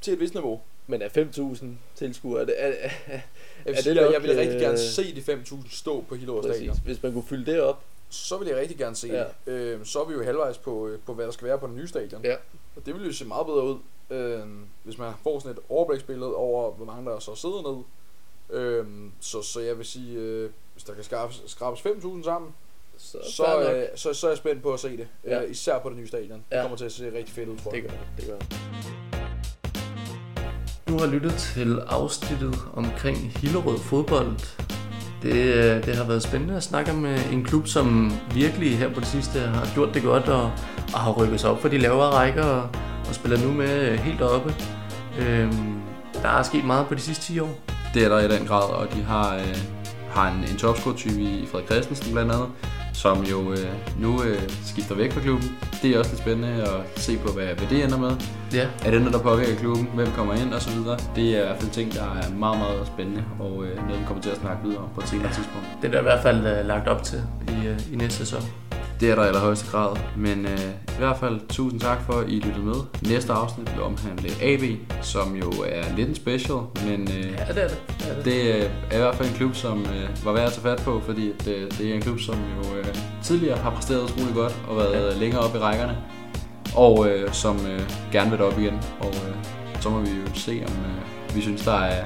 [0.00, 0.60] til et vist niveau.
[0.92, 1.64] Men er 5.000
[1.94, 3.22] tilskuere, er det, er, er, Jeg
[3.64, 6.42] vil, det sige, nok, jeg vil rigtig øh, gerne se de 5.000 stå på Hillerød.
[6.54, 6.76] Stadion.
[6.84, 9.24] Hvis man kunne fylde det op, Så vil jeg rigtig gerne se Ja.
[9.46, 9.52] det.
[9.52, 11.76] Øh, så er vi jo halvvejs på, øh, på, hvad der skal være på den
[11.76, 12.24] nye stadion.
[12.24, 12.34] Ja.
[12.76, 13.78] Og det vil jo se meget bedre ud,
[14.10, 14.40] øh,
[14.82, 17.82] hvis man får sådan et overbliksbillede over, hvor mange der så sidder ned.
[18.60, 18.86] Øh,
[19.20, 22.50] så, så jeg vil sige, øh, hvis der kan skrabes, skrabes 5.000 sammen,
[22.98, 25.08] så, så, øh, så, så er jeg spændt på at se det.
[25.24, 25.42] Ja.
[25.44, 26.44] Øh, især på det nye stadion.
[26.50, 26.62] Det Ja.
[26.62, 27.82] kommer til at se rigtig fedt ud, tror jeg.
[27.82, 29.11] Det gør det, det gør det.
[30.92, 34.36] Du har lyttet til afsnittet omkring Hillerød fodbold.
[35.22, 39.00] Det, øh, det har været spændende at snakke med en klub, som virkelig her på
[39.00, 40.42] det sidste har gjort det godt og,
[40.94, 42.68] og har rykket sig op for de lavere rækker og,
[43.08, 44.54] og spiller nu med øh, helt oppe.
[45.18, 45.80] Øhm,
[46.22, 47.60] der er sket meget på de sidste 10 år.
[47.94, 49.56] Det er der i den grad, og de har, øh,
[50.10, 52.48] har en, en topscore-type i Frederik Christensen blandt andet,
[52.92, 53.68] som jo øh,
[53.98, 55.58] nu øh, skifter væk fra klubben.
[55.82, 58.10] Det er også lidt spændende at se på, hvad, hvad det ender med.
[58.52, 59.88] Ja, Er det noget, der påvirker klubben?
[59.94, 60.98] Hvem kommer ind og så videre?
[61.16, 64.04] Det er i hvert fald ting, der er meget, meget spændende, og øh, noget, vi
[64.06, 65.66] kommer til at snakke videre om på et senere tidspunkt.
[65.82, 68.42] det er der i hvert fald øh, lagt op til i, øh, i næste sæson.
[69.02, 72.28] Det er der i allerhøjeste grad, men øh, i hvert fald tusind tak for, at
[72.28, 72.74] I lyttede med.
[73.08, 74.62] Næste afsnit vil omhandle AB,
[75.00, 77.82] som jo er lidt en special, men øh, Ja, det er det.
[77.98, 78.24] det, er det.
[78.24, 80.82] det øh, er i hvert fald en klub, som øh, var værd at tage fat
[80.84, 84.34] på, fordi at, øh, det er en klub, som jo øh, tidligere har præsteret utrolig
[84.34, 85.20] godt og været ja.
[85.20, 85.96] længere oppe i rækkerne,
[86.76, 87.80] og øh, som øh,
[88.12, 88.80] gerne vil op igen.
[89.00, 89.36] Og øh,
[89.80, 92.04] så må vi jo se, om øh, vi synes, der er,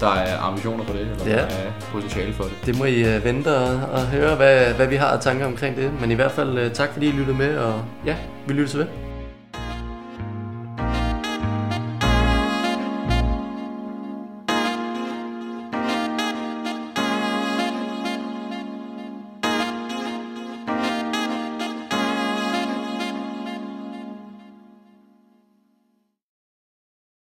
[0.00, 1.32] der er ambitioner på det, eller Ja.
[1.36, 2.52] der er potentiale for det.
[2.66, 5.76] Det må I øh, vente og, og høre, hvad, hvad vi har af tanker omkring
[5.76, 5.90] det.
[6.00, 8.16] Men i hvert fald øh, tak, fordi I lyttede med, og ja,
[8.46, 8.86] vi lyttes ved.